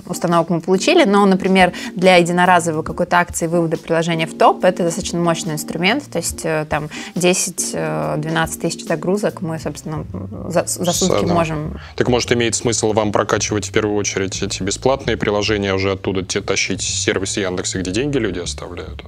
установок 0.08 0.50
мы 0.50 0.62
получили, 0.62 1.06
но, 1.06 1.26
например, 1.26 1.74
для 1.96 2.18
единоразовой 2.18 2.84
какой-то 2.84 3.18
акции 3.18 3.48
вывода 3.48 3.78
приложения 3.78 4.28
в 4.28 4.38
топ, 4.38 4.64
это 4.66 4.84
достаточно 4.84 5.20
мощный 5.20 5.54
инструмент, 5.54 6.04
то 6.10 6.18
есть 6.18 6.42
э, 6.44 6.66
там 6.70 6.90
10-12 7.16 7.76
э, 7.76 8.60
тысяч 8.60 8.86
загрузок 8.86 9.42
мы, 9.42 9.60
собственно, 9.60 10.06
за, 10.50 10.66
за 10.66 10.92
сутки 10.92 11.26
да. 11.26 11.34
можем... 11.34 11.80
Так 11.96 12.10
может 12.10 12.32
имеет 12.32 12.56
смысл 12.56 12.94
вам 12.94 13.12
прокачивать 13.12 13.70
в 13.70 13.72
первую 13.72 13.96
очередь 13.98 14.42
эти 14.42 14.62
бесплатные 14.64 15.18
приложения, 15.18 15.72
а 15.72 15.76
уже 15.76 15.92
оттуда 15.92 16.24
те 16.24 16.42
тащить 16.42 16.82
сервис 16.82 17.38
Яндекса, 17.38 17.80
где 17.80 17.92
деньги 17.92 18.18
люди 18.18 18.40
оставляют? 18.40 19.04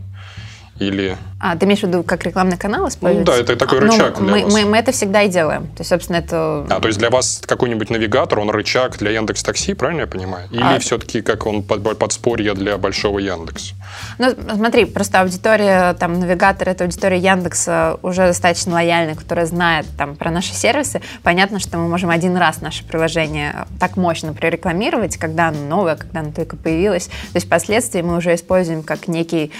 Или... 0.79 1.17
А, 1.39 1.55
ты 1.55 1.65
имеешь 1.65 1.81
в 1.81 1.83
виду, 1.83 2.03
как 2.03 2.23
рекламный 2.23 2.57
канал 2.57 2.87
используется? 2.87 3.31
Ну, 3.31 3.37
да, 3.37 3.43
это 3.43 3.55
такой 3.55 3.79
а, 3.79 3.81
рычаг 3.81 4.19
ну, 4.19 4.25
для 4.25 4.35
мы, 4.35 4.43
вас. 4.43 4.53
Мы, 4.53 4.65
мы 4.65 4.77
это 4.77 4.91
всегда 4.91 5.21
и 5.21 5.29
делаем. 5.29 5.67
То 5.67 5.79
есть, 5.79 5.89
собственно, 5.89 6.17
это... 6.17 6.65
А, 6.69 6.79
то 6.79 6.87
есть 6.87 6.99
для 6.99 7.09
вас 7.09 7.41
какой-нибудь 7.45 7.89
навигатор, 7.89 8.39
он 8.39 8.49
рычаг 8.49 8.97
для 8.97 9.11
Яндекс 9.11 9.43
Такси, 9.43 9.73
правильно 9.73 10.01
я 10.01 10.07
понимаю? 10.07 10.47
Или 10.51 10.61
а... 10.61 10.79
все-таки 10.79 11.21
как 11.21 11.45
он 11.45 11.63
под, 11.63 11.97
подспорье 11.97 12.53
для 12.53 12.77
большого 12.77 13.19
Яндекса? 13.19 13.75
Ну, 14.17 14.33
смотри, 14.55 14.85
просто 14.85 15.21
аудитория, 15.21 15.93
там, 15.93 16.19
навигатор, 16.19 16.69
это 16.69 16.83
аудитория 16.83 17.19
Яндекса 17.19 17.99
уже 18.01 18.27
достаточно 18.27 18.73
лояльная, 18.73 19.15
которая 19.15 19.45
знает 19.45 19.85
там 19.97 20.15
про 20.15 20.31
наши 20.31 20.53
сервисы. 20.53 21.01
Понятно, 21.23 21.59
что 21.59 21.77
мы 21.77 21.87
можем 21.87 22.09
один 22.09 22.35
раз 22.35 22.61
наше 22.61 22.83
приложение 22.83 23.67
так 23.79 23.95
мощно 23.95 24.33
прорекламировать, 24.33 25.17
когда 25.17 25.49
оно 25.49 25.59
новое, 25.61 25.95
когда 25.95 26.21
оно 26.21 26.31
только 26.31 26.55
появилось. 26.55 27.07
То 27.07 27.35
есть 27.35 27.47
впоследствии 27.47 28.01
мы 28.01 28.17
уже 28.17 28.33
используем 28.35 28.83
как 28.83 29.07
некий 29.07 29.51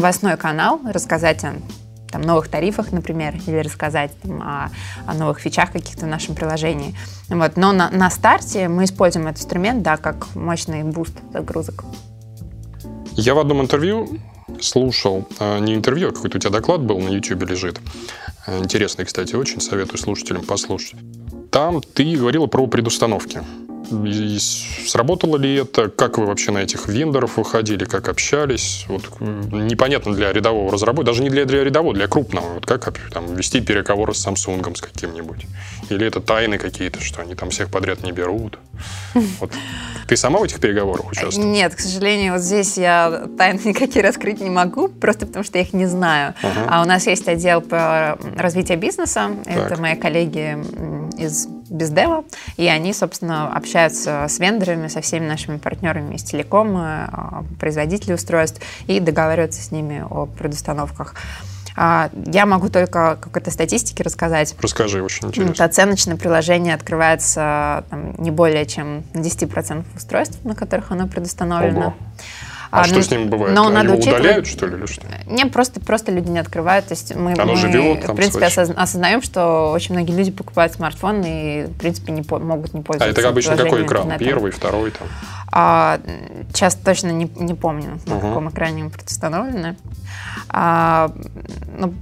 новостной 0.00 0.38
канал, 0.38 0.80
рассказать 0.82 1.44
о 1.44 1.52
там, 2.10 2.22
новых 2.22 2.48
тарифах, 2.48 2.90
например, 2.90 3.34
или 3.46 3.58
рассказать 3.58 4.10
там, 4.22 4.40
о, 4.42 4.70
о 5.06 5.14
новых 5.14 5.40
фичах 5.40 5.72
каких-то 5.72 6.06
в 6.06 6.08
нашем 6.08 6.34
приложении. 6.34 6.94
Вот. 7.28 7.56
Но 7.56 7.72
на, 7.72 7.90
на 7.90 8.10
старте 8.10 8.68
мы 8.68 8.84
используем 8.84 9.26
этот 9.26 9.42
инструмент, 9.42 9.82
да, 9.82 9.98
как 9.98 10.34
мощный 10.34 10.82
boost 10.84 11.12
загрузок. 11.32 11.84
Я 13.12 13.34
в 13.34 13.38
одном 13.38 13.60
интервью 13.60 14.08
слушал, 14.60 15.28
а, 15.38 15.58
не 15.58 15.74
интервью, 15.74 16.08
а 16.08 16.12
какой-то 16.12 16.38
у 16.38 16.40
тебя 16.40 16.50
доклад 16.50 16.80
был 16.80 16.98
на 16.98 17.10
YouTube 17.10 17.42
лежит. 17.42 17.78
Интересный, 18.48 19.04
кстати, 19.04 19.34
очень 19.34 19.60
советую 19.60 19.98
слушателям 19.98 20.42
послушать. 20.42 20.98
Там 21.52 21.82
ты 21.82 22.16
говорила 22.16 22.46
про 22.46 22.66
предустановки. 22.66 23.42
И 23.90 24.38
сработало 24.38 25.36
ли 25.36 25.56
это? 25.56 25.88
Как 25.88 26.18
вы 26.18 26.26
вообще 26.26 26.52
на 26.52 26.58
этих 26.58 26.88
вендоров 26.88 27.36
выходили? 27.36 27.84
Как 27.84 28.08
общались? 28.08 28.84
Вот, 28.88 29.20
непонятно 29.20 30.14
для 30.14 30.32
рядового 30.32 30.72
разработчика, 30.72 31.06
даже 31.12 31.22
не 31.22 31.30
для, 31.30 31.44
для 31.44 31.64
рядового, 31.64 31.94
для 31.94 32.06
крупного. 32.06 32.54
Вот 32.54 32.66
как 32.66 32.98
там, 33.12 33.34
вести 33.34 33.60
переговоры 33.60 34.14
с 34.14 34.26
Samsung 34.26 34.76
с 34.76 34.80
каким-нибудь? 34.80 35.46
Или 35.88 36.06
это 36.06 36.20
тайны 36.20 36.58
какие-то, 36.58 37.00
что 37.00 37.22
они 37.22 37.34
там 37.34 37.50
всех 37.50 37.70
подряд 37.70 38.02
не 38.02 38.12
берут? 38.12 38.58
Вот. 39.14 39.52
Ты 40.06 40.16
сама 40.16 40.38
в 40.38 40.44
этих 40.44 40.60
переговорах 40.60 41.10
участвовала? 41.10 41.48
Нет, 41.48 41.74
к 41.74 41.80
сожалению, 41.80 42.34
вот 42.34 42.42
здесь 42.42 42.76
я 42.78 43.28
тайны 43.36 43.60
никакие 43.64 44.04
раскрыть 44.04 44.40
не 44.40 44.50
могу, 44.50 44.88
просто 44.88 45.26
потому 45.26 45.44
что 45.44 45.58
я 45.58 45.64
их 45.64 45.72
не 45.72 45.86
знаю. 45.86 46.34
Ага. 46.42 46.66
А 46.68 46.82
у 46.82 46.86
нас 46.86 47.06
есть 47.06 47.28
отдел 47.28 47.60
по 47.60 48.18
развитию 48.36 48.78
бизнеса. 48.78 49.30
Так. 49.44 49.72
Это 49.72 49.80
мои 49.80 49.96
коллеги 49.96 50.58
из 51.18 51.48
бездева, 51.70 52.24
и 52.56 52.66
они, 52.66 52.92
собственно, 52.92 53.54
общаются 53.54 54.26
с 54.28 54.38
вендорами, 54.38 54.88
со 54.88 55.00
всеми 55.00 55.26
нашими 55.26 55.56
партнерами 55.56 56.16
из 56.16 56.22
телекома, 56.22 57.08
а, 57.12 57.44
производителей 57.58 58.14
устройств 58.14 58.60
и 58.86 59.00
договариваются 59.00 59.62
с 59.62 59.70
ними 59.70 60.04
о 60.10 60.26
предустановках. 60.26 61.14
А, 61.76 62.10
я 62.26 62.44
могу 62.44 62.68
только 62.68 63.16
какой-то 63.20 63.50
статистики 63.50 64.02
рассказать. 64.02 64.54
Расскажи, 64.60 65.02
очень 65.02 65.28
интересно. 65.28 65.64
Оценочное 65.64 66.16
приложение 66.16 66.74
открывается 66.74 67.84
там, 67.88 68.14
не 68.18 68.30
более 68.30 68.66
чем 68.66 69.04
на 69.14 69.20
10% 69.20 69.84
устройств, 69.96 70.44
на 70.44 70.54
которых 70.54 70.90
оно 70.90 71.06
предустановлено. 71.06 71.80
Ого. 71.80 71.94
А, 72.70 72.82
а 72.82 72.84
что 72.84 72.96
ну, 72.96 73.02
с 73.02 73.10
ним 73.10 73.28
бывает? 73.28 73.54
Но 73.54 73.66
Они 73.66 73.74
надо 73.74 73.94
его 73.94 73.98
удаляют, 73.98 74.46
что 74.46 74.66
ли, 74.66 74.76
или 74.76 74.86
что? 74.86 75.02
Не, 75.26 75.46
просто, 75.46 75.80
просто 75.80 76.12
люди 76.12 76.28
не 76.28 76.38
открывают. 76.38 76.86
То 76.86 76.92
есть 76.92 77.14
мы, 77.16 77.32
Оно 77.32 77.52
мы 77.52 77.56
живет 77.56 78.08
в 78.08 78.14
принципе, 78.14 78.44
осозна- 78.44 78.74
осознаем, 78.74 79.22
что 79.22 79.72
очень 79.72 79.94
многие 79.94 80.12
люди 80.12 80.30
покупают 80.30 80.72
смартфон 80.74 81.22
и, 81.24 81.64
в 81.64 81.76
принципе, 81.78 82.12
не 82.12 82.22
по- 82.22 82.38
могут 82.38 82.72
не 82.72 82.82
пользоваться 82.82 83.18
А 83.18 83.20
это 83.20 83.28
обычно 83.28 83.56
какой 83.56 83.84
экран? 83.84 84.04
Интернетом. 84.04 84.26
Первый, 84.26 84.52
второй? 84.52 84.90
Там? 84.92 85.08
А, 85.52 86.00
сейчас 86.52 86.76
точно 86.76 87.08
не, 87.08 87.28
не 87.36 87.54
помню, 87.54 87.98
на 88.06 88.16
угу. 88.16 88.28
каком 88.28 88.50
экране 88.50 88.84
мы 88.84 88.90
предустановлены. 88.90 89.76
А, 90.48 91.12
ну, 91.76 91.94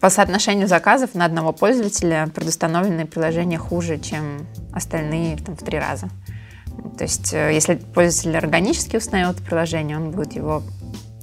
по 0.00 0.10
соотношению 0.10 0.66
заказов 0.66 1.14
на 1.14 1.24
одного 1.24 1.52
пользователя 1.52 2.28
предустановленные 2.34 3.06
приложения 3.06 3.58
хуже, 3.58 3.98
чем 3.98 4.48
остальные 4.72 5.36
там, 5.36 5.56
в 5.56 5.62
три 5.62 5.78
раза. 5.78 6.08
То 6.96 7.04
есть, 7.04 7.32
э, 7.32 7.52
если 7.52 7.74
пользователь 7.74 8.36
органически 8.36 8.96
установил 8.96 9.30
это 9.30 9.42
приложение, 9.42 9.96
он 9.96 10.10
будет 10.10 10.34
его 10.34 10.62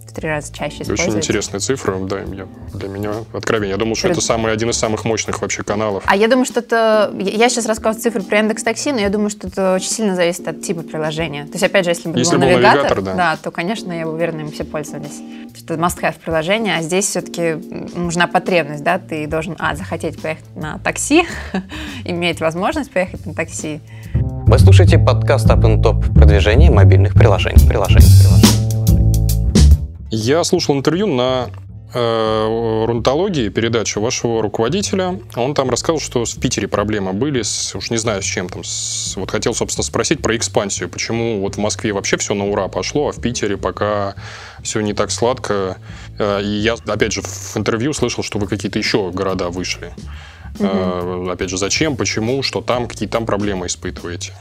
в 0.09 0.13
три 0.13 0.27
раза 0.27 0.51
чаще 0.53 0.81
использовать. 0.81 1.09
Очень 1.09 1.17
интересная 1.19 1.59
цифра, 1.59 1.97
да, 1.99 2.21
для 2.73 2.87
меня 2.89 3.11
откровение. 3.33 3.71
Я 3.71 3.77
думал, 3.77 3.95
что 3.95 4.07
Пред... 4.07 4.17
это 4.17 4.25
самый, 4.25 4.51
один 4.51 4.69
из 4.69 4.77
самых 4.77 5.05
мощных 5.05 5.41
вообще 5.41 5.63
каналов. 5.63 6.03
А 6.05 6.15
я 6.15 6.27
думаю, 6.27 6.45
что 6.45 6.59
это... 6.59 7.13
Я 7.17 7.49
сейчас 7.49 7.65
рассказываю 7.65 8.01
цифры 8.01 8.23
про 8.23 8.39
индекс 8.39 8.63
такси, 8.63 8.91
но 8.91 8.99
я 8.99 9.09
думаю, 9.09 9.29
что 9.29 9.47
это 9.47 9.75
очень 9.75 9.89
сильно 9.89 10.15
зависит 10.15 10.47
от 10.47 10.61
типа 10.61 10.81
приложения. 10.81 11.45
То 11.45 11.53
есть, 11.53 11.63
опять 11.63 11.85
же, 11.85 11.91
если 11.91 12.09
бы 12.09 12.17
если 12.17 12.35
был, 12.35 12.41
был 12.41 12.47
навигатор, 12.47 12.83
навигатор 12.83 13.01
да. 13.03 13.13
да, 13.13 13.37
то, 13.37 13.51
конечно, 13.51 13.91
я 13.91 14.07
уверена, 14.07 14.41
им 14.41 14.51
все 14.51 14.63
пользовались. 14.63 15.21
Это 15.61 15.75
must-have 15.75 16.15
приложение, 16.23 16.77
а 16.77 16.81
здесь 16.81 17.05
все-таки 17.05 17.53
нужна 17.95 18.27
потребность, 18.27 18.83
да, 18.83 18.97
ты 18.97 19.27
должен, 19.27 19.55
а, 19.59 19.75
захотеть 19.75 20.21
поехать 20.21 20.55
на 20.55 20.79
такси, 20.79 21.27
иметь 22.05 22.39
возможность 22.39 22.91
поехать 22.91 23.25
на 23.25 23.33
такси, 23.33 23.81
вы 24.49 24.57
слушаете 24.57 24.97
подкаст 24.97 25.45
Up 25.45 25.61
Top 25.79 26.11
продвижение 26.15 26.71
мобильных 26.71 27.13
приложений. 27.13 27.67
приложений, 27.67 28.07
приложений. 28.19 29.27
Я 30.09 30.43
слушал 30.43 30.75
интервью 30.75 31.05
на 31.05 31.49
э, 31.93 32.85
рунтологии 32.87 33.49
передачу 33.49 34.01
вашего 34.01 34.41
руководителя. 34.41 35.19
Он 35.35 35.53
там 35.53 35.69
рассказал, 35.69 35.99
что 35.99 36.25
в 36.25 36.39
Питере 36.39 36.67
проблемы 36.67 37.13
были, 37.13 37.43
с, 37.43 37.75
уж 37.75 37.91
не 37.91 37.97
знаю 37.97 38.23
с 38.23 38.25
чем 38.25 38.49
там. 38.49 38.63
С, 38.63 39.13
вот 39.17 39.29
хотел, 39.29 39.53
собственно, 39.53 39.83
спросить 39.83 40.19
про 40.23 40.35
экспансию. 40.35 40.89
Почему 40.89 41.41
вот 41.41 41.57
в 41.57 41.59
Москве 41.59 41.93
вообще 41.93 42.17
все 42.17 42.33
на 42.33 42.47
ура 42.47 42.69
пошло, 42.69 43.09
а 43.09 43.11
в 43.11 43.21
Питере 43.21 43.55
пока 43.55 44.15
все 44.63 44.81
не 44.81 44.93
так 44.93 45.11
сладко. 45.11 45.77
Э, 46.17 46.41
и 46.41 46.47
я, 46.47 46.73
опять 46.87 47.13
же, 47.13 47.21
в 47.21 47.55
интервью 47.55 47.93
слышал, 47.93 48.23
что 48.23 48.39
вы 48.39 48.47
какие-то 48.47 48.79
еще 48.79 49.11
города 49.11 49.49
вышли. 49.49 49.93
Угу. 50.57 51.29
Опять 51.29 51.49
же, 51.49 51.57
зачем, 51.57 51.95
почему, 51.95 52.43
что 52.43 52.61
там, 52.61 52.87
какие 52.87 53.07
там 53.07 53.25
проблемы 53.25 53.67
испытываете? 53.67 54.33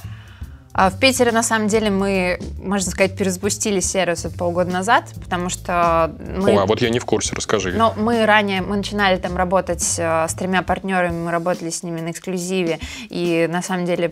А 0.80 0.90
в 0.90 1.00
Питере, 1.00 1.32
на 1.32 1.42
самом 1.42 1.66
деле, 1.66 1.90
мы, 1.90 2.38
можно 2.62 2.88
сказать, 2.88 3.16
перезапустили 3.16 3.80
сервис 3.80 4.24
от 4.24 4.34
полгода 4.34 4.70
назад, 4.70 5.06
потому 5.20 5.48
что 5.48 6.14
мы... 6.36 6.52
О, 6.52 6.62
а 6.62 6.66
вот 6.66 6.80
я 6.80 6.90
не 6.90 7.00
в 7.00 7.04
курсе, 7.04 7.34
расскажи. 7.34 7.72
Но 7.72 7.94
мы 7.96 8.24
ранее, 8.24 8.62
мы 8.62 8.76
начинали 8.76 9.16
там 9.16 9.36
работать 9.36 9.96
э, 9.98 10.28
с 10.28 10.34
тремя 10.34 10.62
партнерами, 10.62 11.24
мы 11.24 11.32
работали 11.32 11.70
с 11.70 11.82
ними 11.82 12.00
на 12.00 12.12
эксклюзиве, 12.12 12.78
и 13.10 13.48
на 13.50 13.60
самом 13.60 13.86
деле 13.86 14.08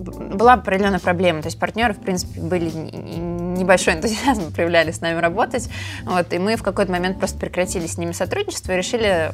была 0.00 0.54
определенная 0.54 1.00
проблема. 1.00 1.42
То 1.42 1.48
есть 1.48 1.58
партнеры, 1.58 1.94
в 1.94 2.00
принципе, 2.00 2.40
были 2.40 2.70
небольшой 2.70 3.94
энтузиазм 3.94 4.52
проявляли 4.54 4.90
с 4.90 5.00
нами 5.00 5.18
работать. 5.18 5.68
Вот, 6.04 6.32
и 6.32 6.38
мы 6.38 6.56
в 6.56 6.62
какой-то 6.62 6.90
момент 6.92 7.18
просто 7.18 7.38
прекратили 7.38 7.86
с 7.86 7.98
ними 7.98 8.12
сотрудничество 8.12 8.72
и 8.72 8.76
решили 8.76 9.32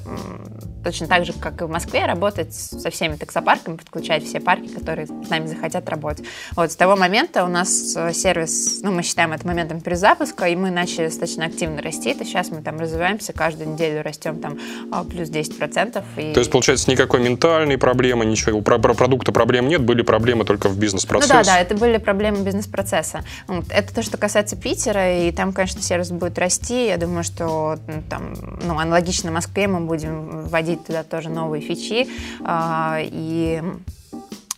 точно 0.86 1.08
так 1.08 1.24
же, 1.24 1.32
как 1.32 1.60
и 1.60 1.64
в 1.64 1.68
Москве, 1.68 2.06
работать 2.06 2.54
со 2.54 2.90
всеми 2.90 3.16
таксопарками, 3.16 3.76
подключать 3.76 4.24
все 4.24 4.38
парки, 4.38 4.68
которые 4.68 5.08
с 5.08 5.28
нами 5.28 5.46
захотят 5.46 5.88
работать. 5.88 6.24
Вот 6.54 6.70
с 6.70 6.76
того 6.76 6.94
момента 6.94 7.44
у 7.44 7.48
нас 7.48 7.96
э, 7.96 8.12
сервис, 8.12 8.82
ну, 8.84 8.92
мы 8.92 9.02
считаем 9.02 9.32
это 9.32 9.44
моментом 9.44 9.80
перезапуска, 9.80 10.46
и 10.46 10.54
мы 10.54 10.70
начали 10.70 11.06
достаточно 11.06 11.46
активно 11.46 11.82
расти. 11.82 12.14
То 12.14 12.24
сейчас 12.24 12.50
мы 12.50 12.62
там 12.62 12.78
развиваемся, 12.78 13.32
каждую 13.32 13.70
неделю 13.70 14.02
растем 14.04 14.38
там 14.40 14.58
а, 14.92 15.02
плюс 15.02 15.28
10%. 15.28 16.04
И... 16.18 16.32
То 16.32 16.38
есть, 16.38 16.52
получается, 16.52 16.88
никакой 16.88 17.20
ментальной 17.20 17.78
проблемы, 17.78 18.24
ничего, 18.24 18.60
про, 18.60 18.78
про 18.78 18.94
продукта 18.94 19.32
проблем 19.32 19.66
нет, 19.66 19.82
были 19.82 20.02
проблемы 20.02 20.44
только 20.44 20.68
в 20.68 20.78
бизнес-процессе? 20.78 21.34
Ну 21.34 21.40
да, 21.40 21.44
да, 21.44 21.58
это 21.58 21.74
были 21.74 21.96
проблемы 21.96 22.44
бизнес-процесса. 22.44 23.24
Вот. 23.48 23.64
Это 23.70 23.92
то, 23.92 24.02
что 24.02 24.18
касается 24.18 24.54
Питера, 24.54 25.26
и 25.26 25.32
там, 25.32 25.52
конечно, 25.52 25.82
сервис 25.82 26.12
будет 26.12 26.38
расти. 26.38 26.86
Я 26.86 26.96
думаю, 26.96 27.24
что 27.24 27.76
там, 28.08 28.34
ну, 28.62 28.78
аналогично 28.78 29.32
Москве 29.32 29.66
мы 29.66 29.80
будем 29.80 30.42
вводить 30.42 30.75
туда 30.84 31.02
тоже 31.02 31.28
новые 31.28 31.62
фичи. 31.62 32.08
А, 32.44 32.98
и 33.02 33.62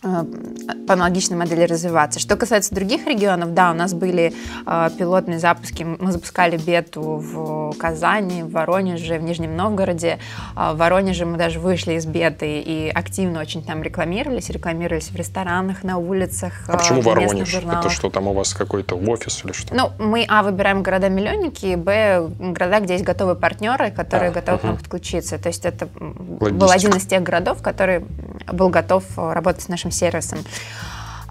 по 0.01 0.93
аналогичной 0.93 1.35
модели 1.35 1.63
развиваться. 1.63 2.19
Что 2.19 2.37
касается 2.37 2.73
других 2.73 3.05
регионов, 3.05 3.53
да, 3.53 3.71
у 3.71 3.73
нас 3.73 3.93
были 3.93 4.33
э, 4.65 4.89
пилотные 4.97 5.39
запуски. 5.39 5.83
Мы 5.83 6.11
запускали 6.13 6.55
бету 6.57 7.01
в 7.01 7.73
Казани, 7.77 8.43
в 8.43 8.51
Воронеже, 8.51 9.19
в 9.19 9.23
Нижнем 9.23 9.57
Новгороде. 9.57 10.19
Э, 10.55 10.71
в 10.73 10.77
Воронеже 10.77 11.25
мы 11.25 11.37
даже 11.37 11.59
вышли 11.59 11.93
из 11.93 12.05
беты 12.05 12.61
и 12.61 12.89
активно 12.89 13.41
очень 13.41 13.61
там 13.61 13.83
рекламировались. 13.83 14.49
Рекламировались 14.49 15.09
в 15.09 15.15
ресторанах, 15.17 15.83
на 15.83 15.97
улицах. 15.97 16.53
А 16.67 16.77
почему 16.77 17.01
Воронеж? 17.01 17.53
Это 17.53 17.89
что, 17.89 18.09
там 18.09 18.27
у 18.27 18.33
вас 18.33 18.53
какой-то 18.53 18.95
офис 18.95 19.43
или 19.43 19.51
что? 19.51 19.75
Ну, 19.75 19.91
мы, 19.99 20.25
а, 20.29 20.43
выбираем 20.43 20.81
города-миллионники, 20.81 21.75
б, 21.75 22.29
города, 22.39 22.79
где 22.79 22.93
есть 22.93 23.05
готовые 23.05 23.35
партнеры, 23.35 23.91
которые 23.91 24.29
а, 24.29 24.33
готовы 24.33 24.57
угу. 24.57 24.61
к 24.61 24.63
нам 24.63 24.77
подключиться. 24.77 25.37
То 25.37 25.49
есть 25.49 25.65
это 25.65 25.89
Логистика. 25.99 26.53
был 26.53 26.71
один 26.71 26.95
из 26.95 27.05
тех 27.05 27.21
городов, 27.21 27.61
который 27.61 28.05
был 28.51 28.69
готов 28.69 29.03
работать 29.17 29.63
с 29.63 29.67
нашим 29.67 29.88
нашим 29.89 29.91
сервисом. 29.91 30.39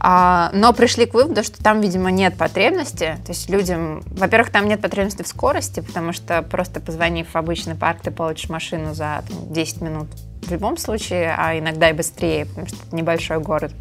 А, 0.00 0.50
но 0.52 0.72
пришли 0.72 1.06
к 1.06 1.14
выводу, 1.14 1.42
что 1.42 1.62
там, 1.62 1.80
видимо, 1.80 2.10
нет 2.10 2.36
потребности. 2.36 3.18
То 3.24 3.32
есть 3.32 3.50
людям, 3.50 4.02
во-первых, 4.06 4.50
там 4.52 4.68
нет 4.68 4.80
потребности 4.80 5.22
в 5.22 5.26
скорости, 5.26 5.80
потому 5.80 6.12
что 6.12 6.42
просто 6.42 6.78
позвонив 6.78 7.34
в 7.34 7.36
обычный 7.36 7.74
парк, 7.74 7.98
ты 8.02 8.12
получишь 8.12 8.48
машину 8.48 8.94
за 8.94 9.24
там, 9.28 9.52
10 9.52 9.80
минут 9.80 10.06
в 10.42 10.52
любом 10.52 10.76
случае, 10.76 11.34
а 11.36 11.58
иногда 11.58 11.90
и 11.90 11.92
быстрее, 11.92 12.46
потому 12.46 12.68
что 12.68 12.76
это 12.76 12.94
небольшой 12.94 13.40
город. 13.40 13.72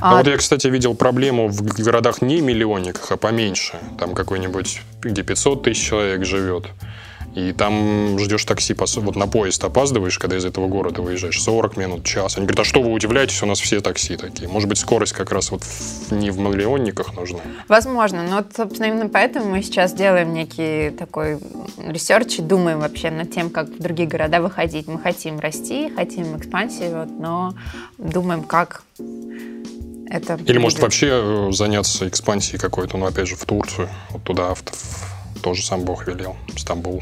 А, 0.00 0.12
а 0.12 0.16
вот 0.18 0.26
я, 0.26 0.36
кстати, 0.36 0.66
видел 0.66 0.94
проблему 0.94 1.48
в 1.48 1.62
городах 1.62 2.20
не 2.20 2.42
миллионниках, 2.42 3.10
а 3.10 3.16
поменьше. 3.16 3.78
Там 3.98 4.14
какой-нибудь, 4.14 4.82
где 5.00 5.22
500 5.22 5.62
тысяч 5.64 5.88
человек 5.88 6.24
живет. 6.24 6.66
И 7.38 7.52
там 7.52 8.18
ждешь 8.18 8.44
такси, 8.44 8.74
вот 8.96 9.14
на 9.14 9.28
поезд 9.28 9.62
опаздываешь, 9.62 10.18
когда 10.18 10.36
из 10.36 10.44
этого 10.44 10.66
города 10.66 11.02
выезжаешь, 11.02 11.40
40 11.40 11.76
минут, 11.76 12.04
час. 12.04 12.36
Они 12.36 12.46
говорят, 12.46 12.66
а 12.66 12.68
что 12.68 12.82
вы 12.82 12.92
удивляетесь, 12.92 13.40
у 13.44 13.46
нас 13.46 13.60
все 13.60 13.80
такси 13.80 14.16
такие. 14.16 14.48
Может 14.48 14.68
быть, 14.68 14.78
скорость 14.78 15.12
как 15.12 15.30
раз 15.30 15.52
вот 15.52 15.62
не 16.10 16.30
в 16.30 16.38
миллионниках 16.38 17.14
нужна? 17.14 17.38
Возможно, 17.68 18.24
но, 18.24 18.38
вот, 18.38 18.46
собственно, 18.56 18.86
именно 18.86 19.08
поэтому 19.08 19.50
мы 19.50 19.62
сейчас 19.62 19.92
делаем 19.92 20.34
некий 20.34 20.90
такой 20.90 21.38
research 21.78 22.40
и 22.40 22.42
думаем 22.42 22.80
вообще 22.80 23.12
над 23.12 23.32
тем, 23.32 23.50
как 23.50 23.68
в 23.68 23.78
другие 23.80 24.08
города 24.08 24.40
выходить. 24.40 24.88
Мы 24.88 24.98
хотим 24.98 25.38
расти, 25.38 25.92
хотим 25.94 26.36
экспансии, 26.36 26.92
вот, 26.92 27.08
но 27.20 27.54
думаем, 27.98 28.42
как 28.42 28.82
это 30.10 30.34
Или, 30.34 30.54
будет. 30.54 30.60
может, 30.60 30.78
вообще 30.80 31.08
э, 31.12 31.52
заняться 31.52 32.08
экспансией 32.08 32.58
какой-то, 32.58 32.96
ну, 32.96 33.06
опять 33.06 33.28
же, 33.28 33.36
в 33.36 33.44
Турцию, 33.44 33.88
вот 34.10 34.24
туда, 34.24 34.54
в, 34.54 34.62
в, 34.64 35.40
тоже 35.40 35.64
сам 35.64 35.84
Бог 35.84 36.08
велел, 36.08 36.34
Стамбул. 36.56 37.00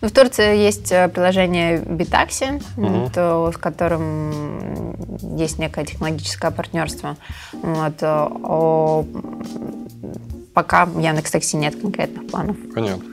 Ну, 0.00 0.08
в 0.08 0.12
Турции 0.12 0.56
есть 0.56 0.90
э, 0.92 1.08
приложение 1.08 1.80
BiTaksi, 1.80 2.62
угу. 2.76 3.10
то, 3.14 3.52
с 3.52 3.58
которым 3.58 4.96
есть 5.36 5.58
некое 5.58 5.84
технологическое 5.84 6.50
партнерство. 6.50 7.16
Вот. 7.52 8.02
Э, 8.02 8.28
о, 8.42 9.04
пока 10.54 10.86
в 10.86 10.98
Яндекс.Такси 10.98 11.56
нет 11.56 11.80
конкретных 11.80 12.28
планов. 12.28 12.56
Понятно. 12.74 13.04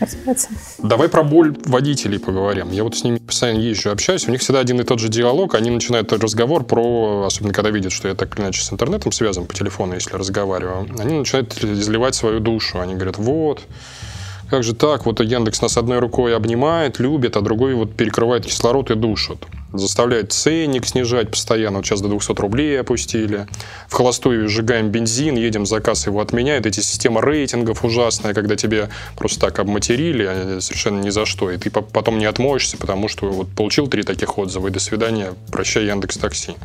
Разбираться. 0.00 0.48
Давай 0.78 1.08
про 1.08 1.22
боль 1.22 1.56
водителей 1.64 2.18
поговорим. 2.18 2.72
Я 2.72 2.82
вот 2.82 2.96
с 2.96 3.04
ними 3.04 3.18
постоянно 3.18 3.60
езжу, 3.60 3.90
общаюсь. 3.90 4.26
У 4.26 4.32
них 4.32 4.40
всегда 4.40 4.58
один 4.58 4.80
и 4.80 4.84
тот 4.84 4.98
же 4.98 5.08
диалог. 5.08 5.54
Они 5.54 5.70
начинают 5.70 6.12
разговор 6.12 6.64
про, 6.64 7.24
особенно 7.26 7.52
когда 7.52 7.70
видят, 7.70 7.92
что 7.92 8.08
я 8.08 8.14
так 8.16 8.34
или 8.34 8.44
иначе 8.44 8.62
с 8.62 8.72
интернетом 8.72 9.12
связан 9.12 9.46
по 9.46 9.54
телефону, 9.54 9.94
если 9.94 10.16
разговариваю, 10.16 10.88
они 10.98 11.18
начинают 11.18 11.56
изливать 11.62 12.16
свою 12.16 12.40
душу. 12.40 12.80
Они 12.80 12.94
говорят, 12.94 13.18
вот, 13.18 13.62
как 14.52 14.64
же 14.64 14.74
так? 14.74 15.06
Вот 15.06 15.18
Яндекс 15.18 15.62
нас 15.62 15.78
одной 15.78 15.98
рукой 15.98 16.36
обнимает, 16.36 16.98
любит, 16.98 17.38
а 17.38 17.40
другой 17.40 17.72
вот 17.72 17.96
перекрывает 17.96 18.44
кислород 18.44 18.90
и 18.90 18.94
душит. 18.94 19.46
Заставляет 19.72 20.30
ценник 20.30 20.84
снижать 20.84 21.30
постоянно. 21.30 21.78
Вот 21.78 21.86
сейчас 21.86 22.02
до 22.02 22.08
200 22.08 22.38
рублей 22.38 22.78
опустили. 22.78 23.46
В 23.88 23.94
холостую 23.94 24.50
сжигаем 24.50 24.90
бензин, 24.90 25.36
едем, 25.36 25.64
заказ 25.64 26.06
его 26.06 26.20
отменяет. 26.20 26.66
Эти 26.66 26.80
система 26.80 27.22
рейтингов 27.22 27.82
ужасная, 27.82 28.34
когда 28.34 28.54
тебе 28.54 28.90
просто 29.16 29.40
так 29.40 29.58
обматерили, 29.58 30.24
а 30.28 30.60
совершенно 30.60 31.00
ни 31.00 31.08
за 31.08 31.24
что. 31.24 31.50
И 31.50 31.56
ты 31.56 31.70
потом 31.70 32.18
не 32.18 32.26
отмоешься, 32.26 32.76
потому 32.76 33.08
что 33.08 33.30
вот 33.30 33.48
получил 33.56 33.86
три 33.86 34.02
таких 34.02 34.36
отзыва, 34.36 34.68
и 34.68 34.70
до 34.70 34.80
свидания, 34.80 35.32
прощай 35.50 35.86
Яндекс 35.86 36.18
Такси. 36.18 36.56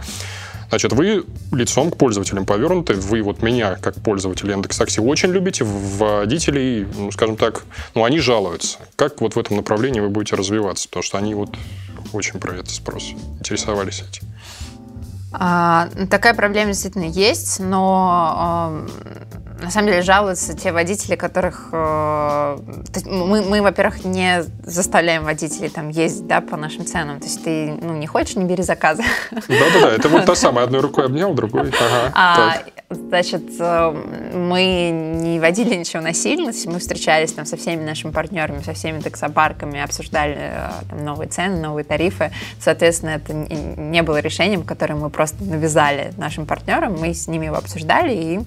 Значит, 0.70 0.92
вы 0.94 1.26
лицом 1.52 1.92
к 1.92 1.98
пользователям 1.98 2.46
повернуты, 2.46 2.94
вы 2.96 3.22
вот 3.22 3.42
меня, 3.42 3.76
как 3.76 3.96
пользователь 4.02 4.50
Яндекс.Такси, 4.52 5.00
очень 5.00 5.30
любите, 5.30 5.64
водителей, 5.64 6.86
ну, 6.96 7.12
скажем 7.12 7.38
так, 7.38 7.64
ну, 7.96 8.04
они 8.04 8.20
жалуются. 8.20 8.80
Как 8.96 9.22
вот 9.22 9.36
в 9.36 9.40
этом 9.40 9.58
направлении 9.58 10.00
вы 10.00 10.10
будете 10.10 10.36
развиваться? 10.36 10.88
Потому 10.90 11.04
что 11.04 11.18
они 11.18 11.36
вот 11.36 11.56
очень 12.14 12.40
про 12.40 12.56
это 12.56 12.70
спрос 12.70 13.12
интересовались 13.40 14.04
этим. 14.10 14.28
А, 15.32 15.90
такая 16.10 16.34
проблема 16.34 16.72
действительно 16.72 17.04
есть, 17.04 17.60
но 17.60 18.86
э, 19.06 19.47
на 19.62 19.72
самом 19.72 19.88
деле 19.88 20.02
жалуются 20.02 20.56
те 20.56 20.72
водители, 20.72 21.16
которых 21.16 21.70
э, 21.72 22.58
мы, 23.06 23.42
мы, 23.42 23.62
во-первых, 23.62 24.06
не 24.06 24.44
заставляем 24.64 25.24
водителей 25.24 25.70
там 25.70 25.90
ездить 25.90 26.28
да, 26.28 26.42
по 26.42 26.58
нашим 26.58 26.86
ценам. 26.86 27.20
То 27.20 27.26
есть 27.26 27.44
ты 27.44 27.74
ну, 27.82 27.94
не 27.96 28.08
хочешь, 28.08 28.36
не 28.36 28.46
бери 28.46 28.64
заказы. 28.64 29.04
Да-да-да, 29.32 29.92
это 29.92 30.10
вот 30.10 30.26
та 30.26 30.36
самая. 30.36 30.66
Одной 30.66 30.82
рукой 30.82 31.06
обнял, 31.06 31.34
другой. 31.34 31.70
Ага, 31.70 32.12
а, 32.14 32.58
значит, 32.90 33.44
э, 33.60 34.32
мы 34.34 34.90
не 34.92 35.40
водили 35.40 35.76
ничего 35.76 36.02
насильно, 36.02 36.52
мы 36.66 36.80
встречались 36.80 37.34
там 37.34 37.46
со 37.46 37.58
всеми 37.58 37.84
нашими 37.84 38.12
партнерами, 38.12 38.62
со 38.62 38.74
всеми 38.74 39.00
таксопарками, 39.00 39.82
обсуждали 39.82 40.38
э, 40.38 40.70
там, 40.90 41.04
новые 41.04 41.30
цены, 41.30 41.60
новые 41.60 41.84
тарифы. 41.84 42.32
Соответственно, 42.60 43.12
это 43.12 43.34
не 43.34 44.02
было 44.04 44.20
решением, 44.20 44.64
которое 44.64 44.96
мы 44.96 45.10
просто 45.10 45.44
навязали 45.44 46.14
нашим 46.18 46.46
партнерам, 46.46 46.98
мы 47.00 47.14
с 47.14 47.28
ними 47.28 47.46
его 47.46 47.58
обсуждали 47.58 48.14
и 48.14 48.40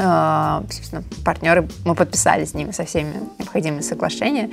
собственно, 0.00 1.02
партнеры, 1.24 1.68
мы 1.84 1.94
подписали 1.94 2.44
с 2.44 2.54
ними 2.54 2.70
со 2.70 2.84
всеми 2.84 3.14
необходимыми 3.38 3.82
соглашения. 3.82 4.50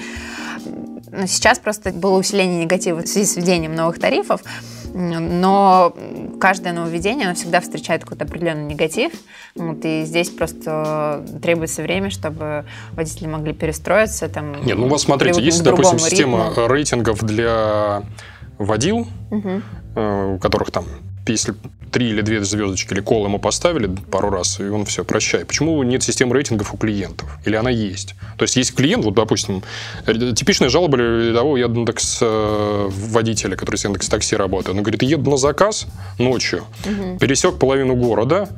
Но 1.12 1.26
сейчас 1.26 1.58
просто 1.60 1.92
было 1.92 2.18
усиление 2.18 2.66
негатива 2.66 3.02
в 3.02 3.08
связи 3.08 3.26
с 3.26 3.38
введением 3.38 3.76
новых 3.76 3.98
тарифов, 3.98 4.42
но 4.94 5.96
каждое 6.40 6.74
нововведение, 6.74 7.28
оно 7.28 7.36
всегда 7.36 7.62
встречает 7.62 8.04
какой-то 8.04 8.26
определенный 8.26 8.66
негатив, 8.66 9.14
вот, 9.56 9.78
и 9.84 10.04
здесь 10.04 10.30
просто 10.30 11.26
требуется 11.42 11.82
время, 11.82 12.10
чтобы 12.10 12.66
водители 12.92 13.28
могли 13.28 13.54
перестроиться. 13.54 14.28
Там, 14.28 14.64
Нет, 14.66 14.78
ну 14.78 14.88
вот 14.90 15.00
смотрите, 15.00 15.42
есть, 15.42 15.64
допустим, 15.64 16.00
система 16.00 16.54
рейтингов 16.56 17.24
для 17.24 18.04
водил, 18.58 19.08
угу. 19.32 19.62
у 19.96 20.40
которых 20.40 20.72
там 20.72 20.86
если 21.32 21.56
три 21.92 22.10
или 22.10 22.22
две 22.22 22.44
звездочки 22.44 22.94
или 22.94 23.02
кол 23.02 23.26
ему 23.26 23.40
поставили 23.40 23.90
пару 24.12 24.30
раз, 24.30 24.60
и 24.60 24.64
он 24.64 24.86
все, 24.86 25.04
прощай. 25.04 25.46
Почему 25.46 25.82
нет 25.84 26.04
системы 26.04 26.36
рейтингов 26.36 26.74
у 26.74 26.78
клиентов? 26.78 27.30
Или 27.46 27.56
она 27.56 27.70
есть? 27.70 28.16
То 28.38 28.44
есть 28.44 28.56
есть 28.56 28.76
клиент, 28.76 29.06
вот, 29.06 29.14
допустим, 29.14 29.64
типичная 30.06 30.70
жалоба 30.70 30.98
рядового 30.98 31.58
Яндекс 31.58 32.20
э, 32.22 32.90
водителя, 32.90 33.56
который 33.56 33.78
с 33.78 33.86
Яндекс 33.86 34.10
Такси 34.10 34.36
работает. 34.36 34.78
Он 34.78 34.84
говорит, 34.84 35.04
еду 35.04 35.32
на 35.32 35.38
заказ 35.38 35.88
ночью, 36.20 36.64
угу. 36.86 37.18
пересек 37.20 37.58
половину 37.58 37.96
города, 37.96 38.50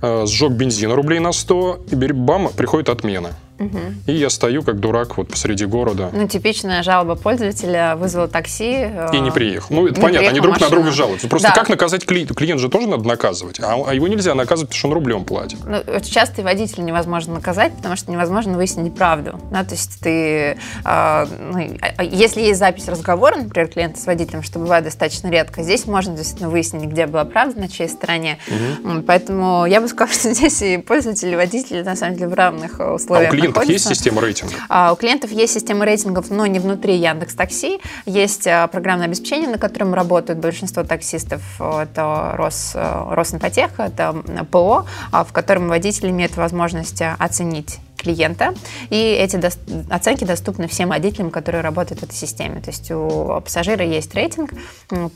э, 0.00 0.24
сжег 0.26 0.52
бензина 0.52 0.94
рублей 0.94 1.20
на 1.20 1.32
100, 1.32 1.86
и 1.90 1.94
бам, 1.94 2.50
приходит 2.56 2.88
отмена. 2.88 3.32
Угу. 3.58 3.78
И 4.06 4.12
я 4.12 4.30
стою 4.30 4.62
как 4.62 4.78
дурак 4.78 5.16
вот 5.16 5.28
посреди 5.28 5.66
города. 5.66 6.10
Ну, 6.12 6.28
типичная 6.28 6.82
жалоба 6.82 7.16
пользователя, 7.16 7.96
вызвал 7.96 8.28
такси. 8.28 8.72
Э, 8.84 9.08
и 9.12 9.20
не 9.20 9.30
приехал. 9.30 9.74
Ну, 9.74 9.86
это 9.86 9.96
не 9.96 10.02
понятно, 10.02 10.28
они 10.28 10.40
друг 10.40 10.54
машина. 10.54 10.70
на 10.70 10.76
друга 10.76 10.92
жалуются. 10.92 11.28
Просто 11.28 11.48
да. 11.48 11.54
как 11.54 11.68
наказать 11.68 12.06
клиента? 12.06 12.34
Клиент 12.34 12.60
же 12.60 12.68
тоже 12.68 12.88
надо 12.88 13.06
наказывать, 13.06 13.60
а, 13.60 13.76
а 13.86 13.94
его 13.94 14.06
нельзя 14.06 14.34
наказывать, 14.34 14.70
потому 14.70 14.78
что 14.78 14.88
он 14.88 14.94
рублем 14.94 15.24
платит. 15.24 15.58
Ну, 15.64 15.82
часто 16.02 16.42
и 16.42 16.44
водителя 16.44 16.82
невозможно 16.84 17.34
наказать, 17.34 17.74
потому 17.74 17.96
что 17.96 18.10
невозможно 18.12 18.56
выяснить 18.56 18.94
правду. 18.94 19.40
Да? 19.50 19.64
То 19.64 19.72
есть 19.72 20.00
ты, 20.00 20.56
э, 20.84 21.26
ну, 21.52 21.76
а, 21.96 22.04
если 22.04 22.40
есть 22.40 22.60
запись 22.60 22.88
разговора, 22.88 23.36
например, 23.36 23.68
клиента 23.68 23.98
с 24.00 24.06
водителем, 24.06 24.42
что 24.42 24.58
бывает 24.58 24.84
достаточно 24.84 25.28
редко, 25.28 25.62
здесь 25.62 25.86
можно 25.86 26.16
действительно 26.16 26.50
выяснить, 26.50 26.84
где 26.84 27.06
была 27.06 27.24
правда, 27.24 27.60
на 27.60 27.68
чьей 27.68 27.88
стороне. 27.88 28.38
Угу. 28.48 29.02
Поэтому 29.02 29.66
я 29.66 29.80
бы 29.80 29.88
сказала, 29.88 30.12
что 30.18 30.32
здесь 30.32 30.62
и 30.62 30.78
пользователи, 30.78 31.32
и 31.32 31.36
водители 31.36 31.82
на 31.82 31.96
самом 31.96 32.14
деле 32.14 32.28
в 32.28 32.34
равных 32.34 32.78
условиях. 32.78 33.32
А 33.32 33.47
клиентов 33.52 33.68
есть 33.68 33.88
система 33.88 34.20
рейтингов? 34.20 34.56
А, 34.68 34.92
у 34.92 34.96
клиентов 34.96 35.30
есть 35.30 35.52
система 35.52 35.84
рейтингов, 35.84 36.30
но 36.30 36.46
не 36.46 36.58
внутри 36.58 36.96
Яндекс 36.96 37.34
Такси. 37.34 37.80
Есть 38.06 38.46
а, 38.46 38.66
программное 38.68 39.06
обеспечение, 39.06 39.48
на 39.48 39.58
котором 39.58 39.94
работают 39.94 40.38
большинство 40.38 40.84
таксистов. 40.84 41.42
Это 41.60 42.34
Рос, 42.36 42.72
а, 42.74 43.14
Росинфотех, 43.14 43.78
это 43.78 44.22
ПО, 44.50 44.86
а, 45.12 45.24
в 45.24 45.32
котором 45.32 45.68
водитель 45.68 46.10
имеет 46.10 46.36
возможность 46.36 47.02
оценить 47.18 47.78
клиента, 47.98 48.54
и 48.90 48.96
эти 48.96 49.36
до... 49.36 49.50
оценки 49.90 50.24
доступны 50.24 50.68
всем 50.68 50.88
водителям, 50.88 51.30
которые 51.30 51.62
работают 51.62 52.00
в 52.00 52.04
этой 52.04 52.14
системе. 52.14 52.60
То 52.60 52.70
есть 52.70 52.90
у 52.90 53.40
пассажира 53.44 53.84
есть 53.84 54.14
рейтинг, 54.14 54.52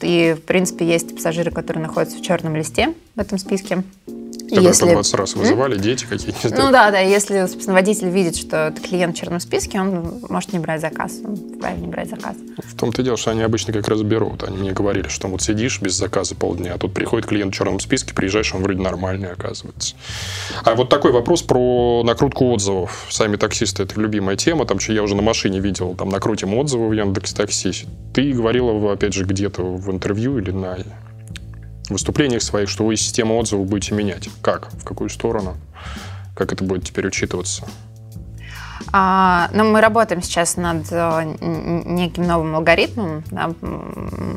и, 0.01 0.37
в 0.37 0.43
принципе, 0.43 0.85
есть 0.85 1.15
пассажиры, 1.15 1.51
которые 1.51 1.83
находятся 1.83 2.19
в 2.19 2.23
черном 2.23 2.57
листе 2.57 2.95
в 3.15 3.21
этом 3.21 3.39
списке. 3.39 3.85
Которые 4.33 4.69
если... 4.69 4.85
по 4.85 4.93
20 4.93 5.15
раз 5.15 5.35
вызывали, 5.35 5.79
дети 5.79 6.05
какие-то. 6.05 6.51
Ну 6.51 6.71
да, 6.71 6.91
да, 6.91 6.99
если, 6.99 7.47
собственно, 7.47 7.75
водитель 7.75 8.09
видит, 8.09 8.37
что 8.37 8.69
это 8.69 8.81
клиент 8.81 9.17
в 9.17 9.19
черном 9.19 9.41
списке, 9.41 9.81
он 9.81 10.21
может 10.29 10.53
не 10.53 10.59
брать 10.59 10.81
заказ, 10.81 11.21
он 11.25 11.37
вправе 11.37 11.81
не 11.81 11.87
брать 11.87 12.11
заказ. 12.11 12.37
В 12.59 12.77
том-то 12.77 13.03
и 13.03 13.05
дело, 13.05 13.17
что 13.17 13.31
они 13.31 13.43
обычно 13.43 13.73
как 13.73 13.89
раз 13.89 14.03
берут. 14.03 14.43
Они 14.45 14.59
мне 14.59 14.73
говорили, 14.73 15.09
что 15.09 15.29
вот 15.29 15.43
сидишь 15.43 15.81
без 15.81 15.95
заказа 15.95 16.35
полдня, 16.35 16.75
а 16.75 16.79
тут 16.79 16.93
приходит 16.93 17.27
клиент 17.27 17.55
в 17.55 17.57
черном 17.57 17.81
списке, 17.81 18.15
приезжаешь, 18.15 18.55
он 18.55 18.63
вроде 18.63 18.81
нормальный 18.81 19.33
оказывается. 19.33 19.95
А 20.65 20.75
вот 20.75 20.89
такой 20.89 21.13
вопрос 21.13 21.43
про 21.43 22.03
накрутку 22.05 22.53
отзывов. 22.53 23.07
Сами 23.11 23.37
таксисты– 23.37 23.83
это 23.85 24.01
любимая 24.01 24.37
тема, 24.37 24.67
там 24.67 24.79
что 24.81 24.93
я 24.93 25.03
уже 25.03 25.15
на 25.15 25.23
машине 25.23 25.61
видел, 25.61 25.95
там 25.95 26.11
накрутим 26.11 26.55
отзывы 26.55 26.89
в 26.89 26.93
Яндекс 26.93 27.33
Такси. 27.33 27.87
Ты 28.13 28.33
говорила, 28.33 28.93
опять 28.93 29.15
же, 29.15 29.25
где-то 29.25 29.63
в 29.63 29.91
интервью 29.91 30.39
или 30.39 30.51
на 30.51 30.77
выступлениях 31.93 32.43
своих, 32.43 32.69
что 32.69 32.85
вы 32.85 32.97
систему 32.97 33.37
отзывов 33.37 33.67
будете 33.67 33.95
менять. 33.95 34.29
Как? 34.43 34.73
В 34.73 34.85
какую 34.85 35.11
сторону? 35.11 35.57
Как 36.35 36.53
это 36.53 36.65
будет 36.65 36.85
теперь 36.85 37.07
учитываться? 37.07 37.67
А, 38.91 39.49
ну, 39.53 39.71
мы 39.71 39.81
работаем 39.81 40.23
сейчас 40.23 40.57
над 40.57 40.87
э, 40.91 41.37
неким 41.41 42.27
новым 42.27 42.57
алгоритмом 42.57 43.23
да, 43.31 43.51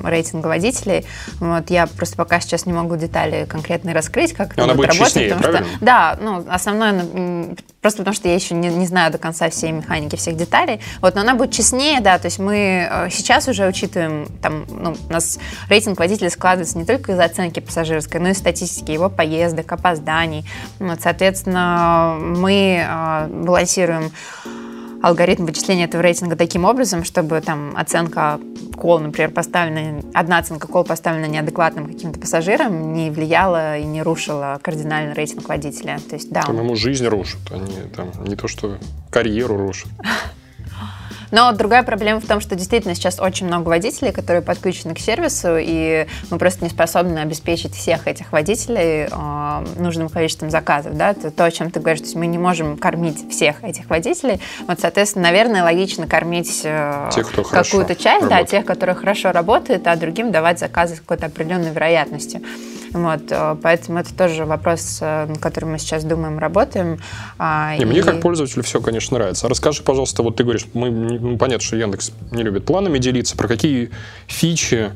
рейтинга 0.04 0.48
водителей. 0.48 1.06
Вот, 1.40 1.70
я 1.70 1.88
просто 1.88 2.16
пока 2.16 2.40
сейчас 2.40 2.66
не 2.66 2.74
могу 2.74 2.96
детали 2.96 3.46
конкретно 3.46 3.94
раскрыть, 3.94 4.34
как 4.34 4.54
это 4.54 4.64
будет, 4.64 4.78
будет 4.78 4.90
работать. 4.90 5.14
Честнее, 5.14 5.36
потому 5.36 5.58
что, 5.58 5.66
да, 5.82 6.18
ну, 6.22 6.46
основное, 6.50 7.56
просто 7.86 8.00
потому 8.00 8.16
что 8.16 8.28
я 8.28 8.34
еще 8.34 8.56
не, 8.56 8.70
не 8.70 8.88
знаю 8.88 9.12
до 9.12 9.20
конца 9.20 9.48
всей 9.52 9.72
механики, 9.72 10.16
всех 10.16 10.36
деталей. 10.36 10.82
Вот, 11.02 11.14
но 11.14 11.22
она 11.22 11.36
будет 11.36 11.52
честнее, 11.52 12.02
да, 12.02 12.18
то 12.18 12.26
есть 12.26 12.40
мы 12.40 12.90
э, 12.90 13.10
сейчас 13.12 13.48
уже 13.48 13.68
учитываем, 13.68 14.28
там, 14.42 14.66
ну, 14.68 14.96
у 15.08 15.14
нас 15.14 15.38
рейтинг 15.70 16.00
водителя 16.00 16.32
складывается 16.32 16.80
не 16.80 16.86
только 16.86 17.12
из 17.12 17.20
оценки 17.20 17.60
пассажирской, 17.60 18.20
но 18.20 18.30
и 18.30 18.34
статистики 18.34 18.90
его 18.90 19.08
поездок, 19.08 19.72
опозданий. 19.72 20.46
Вот, 20.80 21.00
соответственно, 21.04 22.18
мы 22.20 22.84
э, 22.84 23.28
балансируем 23.28 24.12
алгоритм 25.02 25.46
вычисления 25.46 25.86
этого 25.86 26.02
рейтинга 26.02 26.36
таким 26.36 26.66
образом, 26.66 27.04
чтобы 27.04 27.42
там 27.42 27.76
оценка 27.76 28.40
кол, 28.76 29.00
например, 29.00 29.32
поставлена, 29.32 30.02
одна 30.14 30.38
оценка 30.40 30.68
кол 30.68 30.84
поставлена 30.84 31.26
неадекватным 31.26 31.88
каким-то 31.88 32.20
пассажиром, 32.20 32.94
не 32.94 33.10
влияла 33.10 33.78
и 33.78 33.86
не 33.86 34.02
рушила 34.02 34.60
кардинально 34.62 35.14
рейтинг 35.14 35.48
водителя. 35.48 36.00
То 36.10 36.16
есть, 36.16 36.30
да. 36.32 36.44
Там 36.44 36.58
ему 36.58 36.76
жизнь 36.76 37.06
рушит, 37.06 37.40
а 37.52 37.58
не, 37.58 37.90
там, 37.96 38.12
не 38.26 38.36
то, 38.36 38.48
что 38.48 38.78
карьеру 39.10 39.58
рушит. 39.58 39.90
Но 41.36 41.52
другая 41.52 41.84
проблема 41.84 42.22
в 42.22 42.26
том, 42.26 42.40
что 42.40 42.56
действительно 42.56 42.96
сейчас 42.96 43.20
очень 43.20 43.46
много 43.46 43.68
водителей, 43.68 44.14
которые 44.14 44.42
подключены 44.42 44.96
к 44.96 45.00
сервису, 45.00 45.58
и 45.60 46.08
мы 46.32 46.38
просто 46.38 46.64
не 46.64 46.70
способны 46.70 47.20
обеспечить 47.20 47.76
всех 47.76 48.08
этих 48.08 48.32
водителей 48.32 49.10
э, 49.12 49.66
нужным 49.76 50.08
количеством 50.08 50.50
заказов. 50.50 50.96
Да? 50.96 51.10
Это 51.10 51.32
то, 51.32 51.44
о 51.44 51.52
чем 51.52 51.72
ты 51.72 51.82
говоришь. 51.82 52.00
То 52.00 52.06
есть 52.06 52.16
мы 52.16 52.28
не 52.28 52.38
можем 52.38 52.78
кормить 52.78 53.30
всех 53.30 53.66
этих 53.66 53.90
водителей. 53.90 54.40
Вот, 54.66 54.80
соответственно, 54.80 55.24
наверное, 55.24 55.64
логично 55.64 56.08
кормить 56.08 56.62
э, 56.64 57.10
какую-то 57.52 57.96
часть, 57.96 58.22
работает. 58.22 58.30
да, 58.30 58.44
тех, 58.46 58.64
которые 58.64 58.96
хорошо 58.96 59.34
работают, 59.34 59.86
а 59.88 59.96
другим 59.98 60.32
давать 60.32 60.60
заказы 60.60 60.96
с 60.96 61.00
какой-то 61.02 61.26
определенной 61.26 61.72
вероятностью. 61.72 62.44
Вот, 62.96 63.24
э, 63.30 63.58
поэтому 63.62 64.00
это 64.00 64.16
тоже 64.16 64.46
вопрос, 64.46 65.00
э, 65.02 65.26
на 65.26 65.36
который 65.36 65.66
мы 65.66 65.80
сейчас 65.80 66.06
думаем, 66.06 66.40
работаем. 66.40 67.00
А, 67.38 67.76
и, 67.78 67.82
и... 67.82 67.86
Мне 67.86 68.02
как 68.02 68.22
пользователю 68.22 68.64
все, 68.64 68.80
конечно, 68.80 69.18
нравится. 69.18 69.48
А 69.48 69.50
расскажи, 69.50 69.84
пожалуйста, 69.84 70.24
вот 70.24 70.38
ты 70.38 70.44
говоришь, 70.44 70.66
мы, 70.74 70.90
ну, 70.90 71.38
понятно, 71.38 71.66
что 71.66 71.76
Яндекс 71.76 72.14
не 72.32 72.42
любит 72.42 72.64
планами 72.64 72.98
делиться, 72.98 73.36
про 73.36 73.50
какие 73.50 73.92
фичи 74.28 74.94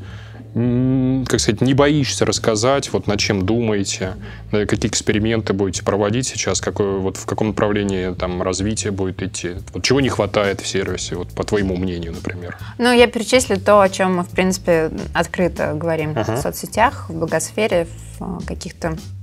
как 0.54 1.40
сказать, 1.40 1.62
не 1.62 1.74
боишься 1.74 2.26
рассказать, 2.26 2.92
вот 2.92 3.08
над 3.08 3.20
чем 3.20 3.46
думаете, 3.46 4.16
какие 4.52 4.88
эксперименты 4.88 5.54
будете 5.54 5.84
проводить 5.84 6.28
сейчас, 6.28 6.60
какое, 6.60 6.98
вот 6.98 7.18
в 7.18 7.26
каком 7.26 7.50
направлении 7.50 8.14
там 8.16 8.42
развитие 8.42 8.92
будет 8.92 9.22
идти, 9.22 9.58
вот 9.74 9.84
чего 9.84 10.02
не 10.02 10.10
хватает 10.10 10.62
в 10.62 10.68
сервисе, 10.68 11.16
вот 11.16 11.30
по 11.30 11.44
твоему 11.44 11.78
мнению, 11.78 12.14
например? 12.14 12.58
Ну, 12.80 12.92
я 12.92 13.08
перечислю 13.08 13.60
то, 13.60 13.82
о 13.82 13.90
чем 13.90 14.18
мы, 14.18 14.24
в 14.24 14.30
принципе, 14.30 14.92
открыто 15.14 15.74
говорим 15.76 16.12
uh-huh. 16.12 16.38
в 16.38 16.42
соцсетях, 16.42 17.10
в 17.10 17.14
благосфере, 17.14 17.88
в 18.20 18.46
каких-то 18.46 18.90
э, 18.90 19.19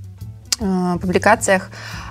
публикациях. 0.57 1.69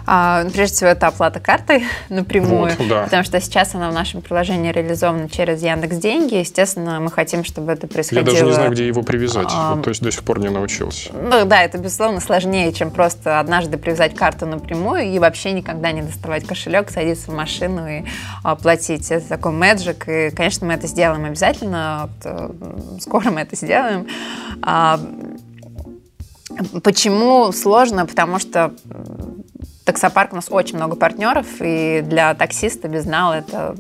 А, 0.09 0.45
прежде 0.53 0.77
всего, 0.77 0.91
это 0.91 1.09
оплата 1.09 1.41
картой 1.41 1.85
напрямую, 2.09 2.73
вот, 2.79 2.89
да. 2.89 3.03
потому 3.03 3.25
что 3.25 3.41
сейчас 3.41 3.75
она 3.75 3.91
в 3.91 3.93
нашем 3.93 4.23
приложении 4.23 4.71
реализована 4.71 5.29
через 5.29 5.63
Яндекс 5.63 5.97
Деньги. 5.97 6.37
Естественно, 6.37 7.01
мы 7.01 7.11
хотим, 7.11 7.43
чтобы 7.43 7.73
это 7.73 7.89
происходило. 7.89 8.25
Я 8.25 8.31
даже 8.31 8.45
не 8.45 8.53
знаю, 8.53 8.71
где 8.71 8.87
его 8.87 9.03
привязать, 9.03 9.49
а, 9.51 9.75
вот, 9.75 9.83
то 9.83 9.91
есть 9.91 10.03
до 10.03 10.13
сих 10.13 10.23
пор 10.23 10.39
не 10.39 10.49
научился. 10.49 11.11
Ну 11.13 11.45
да, 11.45 11.63
это 11.63 11.79
безусловно 11.79 12.21
сложнее, 12.21 12.73
чем 12.73 12.93
просто 12.93 13.41
однажды 13.41 13.79
привязать 13.79 14.15
карту 14.15 14.47
напрямую 14.47 15.07
и 15.07 15.19
вообще 15.19 15.51
никогда 15.51 15.91
не 15.91 16.03
доставать 16.03 16.47
кошелек, 16.47 16.91
садиться 16.91 17.33
в 17.33 17.35
машину 17.35 17.89
и 17.89 18.05
оплатить. 18.45 19.11
Это 19.11 19.29
такой 19.29 19.53
мэджик, 19.53 20.09
и, 20.09 20.31
конечно, 20.31 20.69
мы 20.69 20.75
это 20.75 20.87
сделаем 20.87 21.25
обязательно. 21.25 22.09
Вот, 22.23 22.33
э, 22.33 22.51
скоро 23.01 23.31
мы 23.31 23.41
это 23.41 23.57
сделаем. 23.57 24.07
А, 24.63 25.01
почему 26.83 27.53
сложно? 27.53 28.07
Потому 28.07 28.39
что 28.39 28.75
таксопарк 29.85 30.33
у 30.33 30.37
нас 30.37 30.47
очень 30.51 30.77
много 30.77 30.97
партнеров, 30.97 31.47
и 31.61 32.03
для 32.05 32.35
таксиста 32.35 32.89
безнал 32.89 33.33
это 33.33 33.77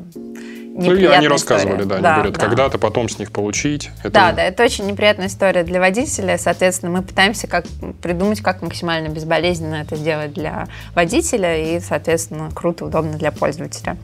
ну, 0.79 1.11
они 1.11 1.29
рассказывали, 1.29 1.85
да, 1.85 1.95
они 1.95 2.03
да, 2.03 2.15
говорят, 2.17 2.35
да. 2.35 2.41
когда-то 2.41 2.79
потом 2.79 3.09
с 3.09 3.19
них 3.19 3.33
получить. 3.33 3.91
Это... 4.01 4.11
Да, 4.11 4.33
да, 4.33 4.43
это 4.43 4.63
очень 4.63 4.87
неприятная 4.87 5.29
история 5.29 5.63
для 5.63 5.81
водителя. 5.81 6.37
Соответственно, 6.37 6.93
мы 6.93 7.03
пытаемся 7.03 7.47
как 7.47 7.65
придумать, 8.03 8.43
как 8.43 8.61
максимально 8.61 9.09
безболезненно 9.09 9.77
это 9.77 9.97
сделать 9.97 10.35
для 10.35 10.69
водителя 10.95 11.57
и, 11.57 11.81
соответственно, 11.81 12.51
круто, 12.55 12.85
удобно 12.85 13.13
для 13.13 13.33
пользователя. 13.33 13.97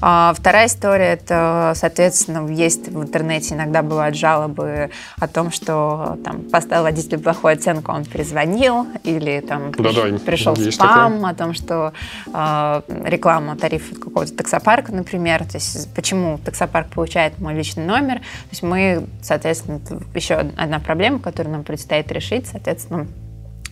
А, 0.00 0.32
вторая 0.36 0.66
история, 0.66 1.12
это, 1.12 1.72
соответственно, 1.74 2.48
есть 2.48 2.88
в 2.88 3.02
интернете 3.02 3.54
иногда 3.54 3.82
бывают 3.82 4.16
жалобы 4.16 4.90
о 5.18 5.28
том, 5.28 5.50
что 5.50 6.18
там 6.24 6.42
поставил 6.42 6.84
водителю 6.84 7.20
плохую 7.20 7.54
оценку, 7.54 7.92
он 7.92 8.04
перезвонил, 8.04 8.86
или 9.04 9.40
там 9.40 9.72
да, 9.72 9.92
да, 9.92 10.18
пришел 10.18 10.56
спам 10.56 11.14
такое. 11.14 11.30
о 11.30 11.34
том, 11.34 11.54
что 11.54 11.92
э, 12.26 12.82
реклама 13.04 13.56
тарифа 13.56 13.94
какого-то 13.94 14.34
таксопарка, 14.34 14.92
например. 14.92 15.44
То 15.44 15.56
есть 15.56 15.92
почему 15.94 16.38
таксопарк 16.38 16.88
получает 16.88 17.38
мой 17.38 17.54
личный 17.54 17.84
номер. 17.84 18.18
То 18.18 18.50
есть 18.50 18.62
мы, 18.62 19.06
соответственно, 19.22 19.80
еще 20.14 20.34
одна 20.34 20.78
проблема, 20.78 21.18
которую 21.18 21.52
нам 21.52 21.64
предстоит 21.64 22.10
решить, 22.12 22.46
соответственно, 22.46 23.06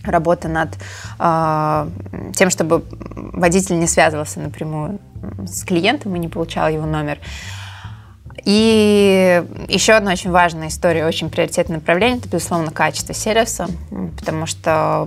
работа 0.07 0.47
над 0.47 0.69
э, 1.19 1.89
тем, 2.33 2.49
чтобы 2.49 2.83
водитель 3.15 3.79
не 3.79 3.87
связывался 3.87 4.39
напрямую 4.39 4.99
с 5.45 5.63
клиентом 5.63 6.15
и 6.15 6.19
не 6.19 6.27
получал 6.27 6.69
его 6.69 6.85
номер. 6.85 7.19
И 8.47 9.43
еще 9.67 9.91
одна 9.93 10.13
очень 10.13 10.31
важная 10.31 10.69
история, 10.69 11.05
очень 11.05 11.29
приоритетное 11.29 11.79
направление, 11.79 12.19
это, 12.19 12.29
безусловно, 12.29 12.71
качество 12.71 13.13
сервиса, 13.13 13.67
потому 14.17 14.45
что 14.45 15.05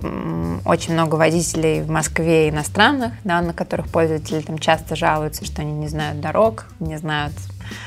очень 0.67 0.93
много 0.93 1.15
водителей 1.15 1.81
в 1.81 1.89
Москве 1.89 2.51
иностранных, 2.51 3.15
да, 3.25 3.41
на 3.41 3.55
которых 3.55 3.89
пользователи 3.89 4.41
там 4.41 4.59
часто 4.59 4.95
жалуются, 4.95 5.47
что 5.47 5.63
они 5.63 5.73
не 5.73 5.89
знают 5.89 6.21
дорог, 6.21 6.67
не 6.81 6.99
знают 6.99 7.33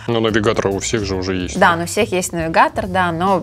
ну, 0.07 0.19
навигатор 0.19 0.67
у 0.67 0.79
всех 0.79 1.05
же 1.05 1.15
уже 1.15 1.35
есть. 1.35 1.59
Да, 1.59 1.75
но 1.75 1.83
у 1.83 1.85
всех 1.85 2.11
есть 2.11 2.31
навигатор, 2.31 2.87
да, 2.87 3.11
но 3.11 3.41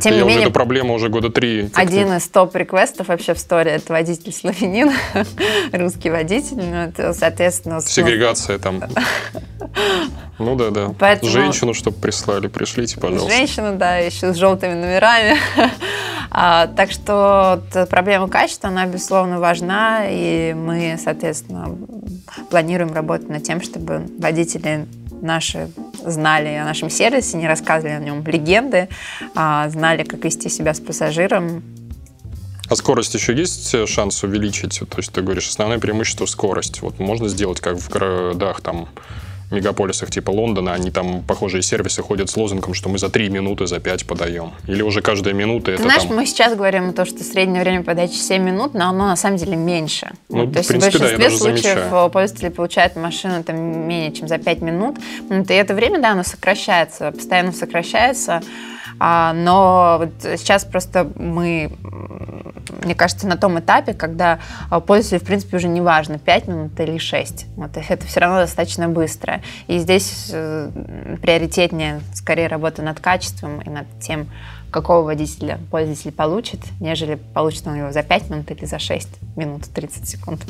тем 0.00 0.14
не 0.14 0.22
менее... 0.22 0.42
Эту 0.42 0.52
проблему 0.52 0.94
уже 0.94 1.08
года 1.08 1.30
три. 1.30 1.70
Один 1.74 2.12
из 2.12 2.28
топ-реквестов 2.28 3.08
вообще 3.08 3.34
в 3.34 3.38
истории 3.38 3.72
это 3.72 3.92
водитель 3.92 4.32
славянин, 4.32 4.92
русский 5.72 6.10
водитель, 6.10 6.56
ну, 6.56 6.76
это, 6.76 7.12
соответственно... 7.12 7.80
Сегрегация 7.80 8.58
там. 8.58 8.82
Ну 10.38 10.56
да, 10.56 10.70
да. 10.70 10.94
Поэтому... 10.98 11.30
Женщину, 11.30 11.74
чтобы 11.74 11.98
прислали, 11.98 12.48
пришлите, 12.48 12.98
пожалуйста. 12.98 13.30
Женщину, 13.30 13.76
да, 13.76 13.98
еще 13.98 14.32
с 14.32 14.36
желтыми 14.36 14.74
номерами. 14.74 15.36
а, 16.30 16.66
так 16.66 16.90
что 16.90 17.62
проблема 17.90 18.28
качества, 18.28 18.68
она, 18.68 18.86
безусловно, 18.86 19.38
важна, 19.38 20.06
и 20.08 20.52
мы, 20.54 20.98
соответственно, 21.02 21.76
планируем 22.50 22.92
работать 22.92 23.28
над 23.28 23.42
тем, 23.42 23.60
чтобы 23.60 24.06
водители 24.18 24.86
наши 25.22 25.70
знали 26.04 26.48
о 26.54 26.64
нашем 26.64 26.90
сервисе, 26.90 27.36
не 27.36 27.48
рассказывали 27.48 27.94
о 27.94 28.00
нем 28.00 28.24
легенды, 28.26 28.88
а 29.34 29.68
знали, 29.70 30.02
как 30.02 30.24
вести 30.24 30.48
себя 30.48 30.74
с 30.74 30.80
пассажиром. 30.80 31.62
А 32.68 32.76
скорость 32.76 33.14
еще 33.14 33.34
есть 33.34 33.74
шанс 33.88 34.22
увеличить? 34.22 34.80
То 34.88 34.96
есть 34.98 35.12
ты 35.12 35.20
говоришь, 35.20 35.48
основное 35.48 35.78
преимущество 35.78 36.26
скорость. 36.26 36.80
Вот 36.82 36.98
можно 36.98 37.28
сделать, 37.28 37.60
как 37.60 37.76
в 37.76 37.88
городах 37.88 38.60
там 38.60 38.88
мегаполисах 39.52 40.10
типа 40.10 40.30
Лондона, 40.30 40.72
они 40.72 40.90
там 40.90 41.22
похожие 41.22 41.62
сервисы 41.62 42.02
ходят 42.02 42.30
с 42.30 42.36
лозунгом, 42.36 42.74
что 42.74 42.88
мы 42.88 42.98
за 42.98 43.08
3 43.08 43.28
минуты, 43.28 43.66
за 43.66 43.80
5 43.80 44.06
подаем. 44.06 44.52
Или 44.66 44.82
уже 44.82 45.02
каждая 45.02 45.34
минута 45.34 45.66
Ты 45.66 45.72
это 45.72 45.82
знаешь, 45.82 46.02
там... 46.02 46.16
мы 46.16 46.26
сейчас 46.26 46.54
говорим 46.54 46.90
о 46.90 46.92
том, 46.92 47.06
что 47.06 47.22
среднее 47.24 47.62
время 47.62 47.82
подачи 47.82 48.14
7 48.14 48.42
минут, 48.42 48.74
но 48.74 48.88
оно 48.88 49.06
на 49.06 49.16
самом 49.16 49.36
деле 49.36 49.56
меньше. 49.56 50.12
Ну, 50.28 50.50
то 50.50 50.58
есть 50.58 50.68
в, 50.68 50.72
принципе, 50.72 50.98
в 50.98 51.00
большинстве 51.00 51.30
да, 51.30 51.36
случаев 51.36 51.62
замечаю. 51.62 52.10
пользователи 52.10 52.48
получают 52.48 52.96
машину 52.96 53.44
там 53.44 53.56
менее 53.88 54.12
чем 54.12 54.28
за 54.28 54.38
5 54.38 54.60
минут. 54.62 54.96
И 55.30 55.52
это 55.52 55.74
время, 55.74 56.00
да, 56.00 56.12
оно 56.12 56.22
сокращается, 56.22 57.10
постоянно 57.12 57.52
сокращается. 57.52 58.42
А, 58.98 59.32
но 59.32 59.96
вот 59.98 60.38
сейчас 60.38 60.64
просто 60.64 61.10
мы, 61.16 61.72
мне 62.84 62.94
кажется, 62.94 63.26
на 63.26 63.36
том 63.36 63.58
этапе, 63.58 63.94
когда 63.94 64.38
пользователю, 64.86 65.20
в 65.20 65.24
принципе, 65.24 65.56
уже 65.56 65.68
не 65.68 65.80
важно, 65.80 66.18
5 66.18 66.48
минут 66.48 66.80
или 66.80 66.98
6. 66.98 67.46
Вот, 67.56 67.70
это 67.88 68.06
все 68.06 68.20
равно 68.20 68.38
достаточно 68.38 68.88
быстро. 68.88 69.42
И 69.66 69.78
здесь 69.78 70.30
э, 70.32 70.70
приоритетнее 71.20 72.00
скорее 72.14 72.46
работа 72.46 72.82
над 72.82 73.00
качеством 73.00 73.60
и 73.60 73.70
над 73.70 73.86
тем, 74.00 74.28
какого 74.70 75.02
водителя 75.02 75.60
пользователь 75.70 76.12
получит, 76.12 76.60
нежели 76.80 77.16
получит 77.16 77.66
он 77.66 77.76
его 77.76 77.92
за 77.92 78.02
5 78.02 78.30
минут 78.30 78.50
или 78.50 78.64
за 78.64 78.78
6 78.78 79.08
минут 79.36 79.64
30 79.72 80.08
секунд. 80.08 80.44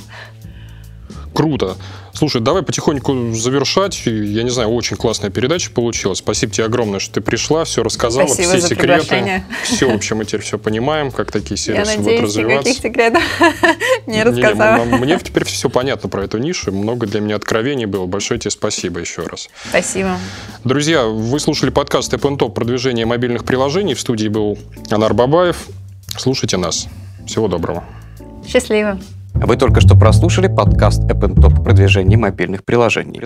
Круто. 1.35 1.77
Слушай, 2.13 2.43
давай 2.43 2.63
потихоньку 2.63 3.33
завершать. 3.33 4.03
Я 4.05 4.43
не 4.43 4.51
знаю, 4.51 4.69
очень 4.69 4.97
классная 4.97 5.31
передача 5.31 5.71
получилась. 5.71 6.19
Спасибо 6.19 6.53
тебе 6.53 6.67
огромное, 6.67 7.01
что 7.01 7.15
ты 7.15 7.21
пришла, 7.21 7.65
все 7.65 7.83
рассказала, 7.83 8.27
Спасибо 8.27 8.51
все 8.51 8.61
за 8.61 8.69
секреты. 8.69 9.45
Все, 9.65 9.91
в 9.91 9.95
общем, 9.95 10.19
мы 10.19 10.25
теперь 10.25 10.43
все 10.43 10.59
понимаем, 10.59 11.11
как 11.11 11.33
такие 11.33 11.57
сервисы 11.57 11.93
Я 11.93 11.99
будут 11.99 12.21
развиваться. 12.21 12.69
никаких 12.69 12.83
секретов 12.83 13.23
не 14.07 14.23
рассказала. 14.23 14.85
Не, 14.85 14.97
мне 14.99 15.19
теперь 15.19 15.45
все 15.45 15.71
понятно 15.71 16.09
про 16.09 16.25
эту 16.25 16.39
нишу. 16.39 16.71
Много 16.71 17.07
для 17.07 17.21
меня 17.21 17.37
откровений 17.37 17.87
было. 17.87 18.07
Большое 18.07 18.39
тебе 18.39 18.51
спасибо 18.51 19.01
еще 19.01 19.23
раз. 19.23 19.49
Спасибо. 19.71 20.19
Друзья, 20.65 21.05
вы 21.07 21.41
слушали 21.41 21.71
подкаст 21.71 22.13
App 22.13 22.37
Top 22.37 22.53
продвижение 22.53 23.07
мобильных 23.07 23.45
приложений. 23.45 23.95
В 23.95 24.01
студии 24.01 24.29
был 24.29 24.59
Анар 24.91 25.15
Бабаев. 25.15 25.67
Слушайте 26.19 26.59
нас. 26.59 26.89
Всего 27.27 27.49
доброго. 27.49 27.85
Счастливо. 28.47 28.99
Вы 29.35 29.57
только 29.57 29.81
что 29.81 29.97
прослушали 29.97 30.47
подкаст 30.47 31.03
App 31.05 31.21
Top 31.35 31.63
продвижение 31.63 32.19
мобильных 32.19 32.65
приложений. 32.65 33.21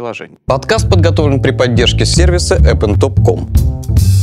Подкаст 0.47 0.89
подготовлен 0.89 1.41
при 1.41 1.51
поддержке 1.51 2.05
сервиса 2.05 2.57
appntop.com. 2.57 4.16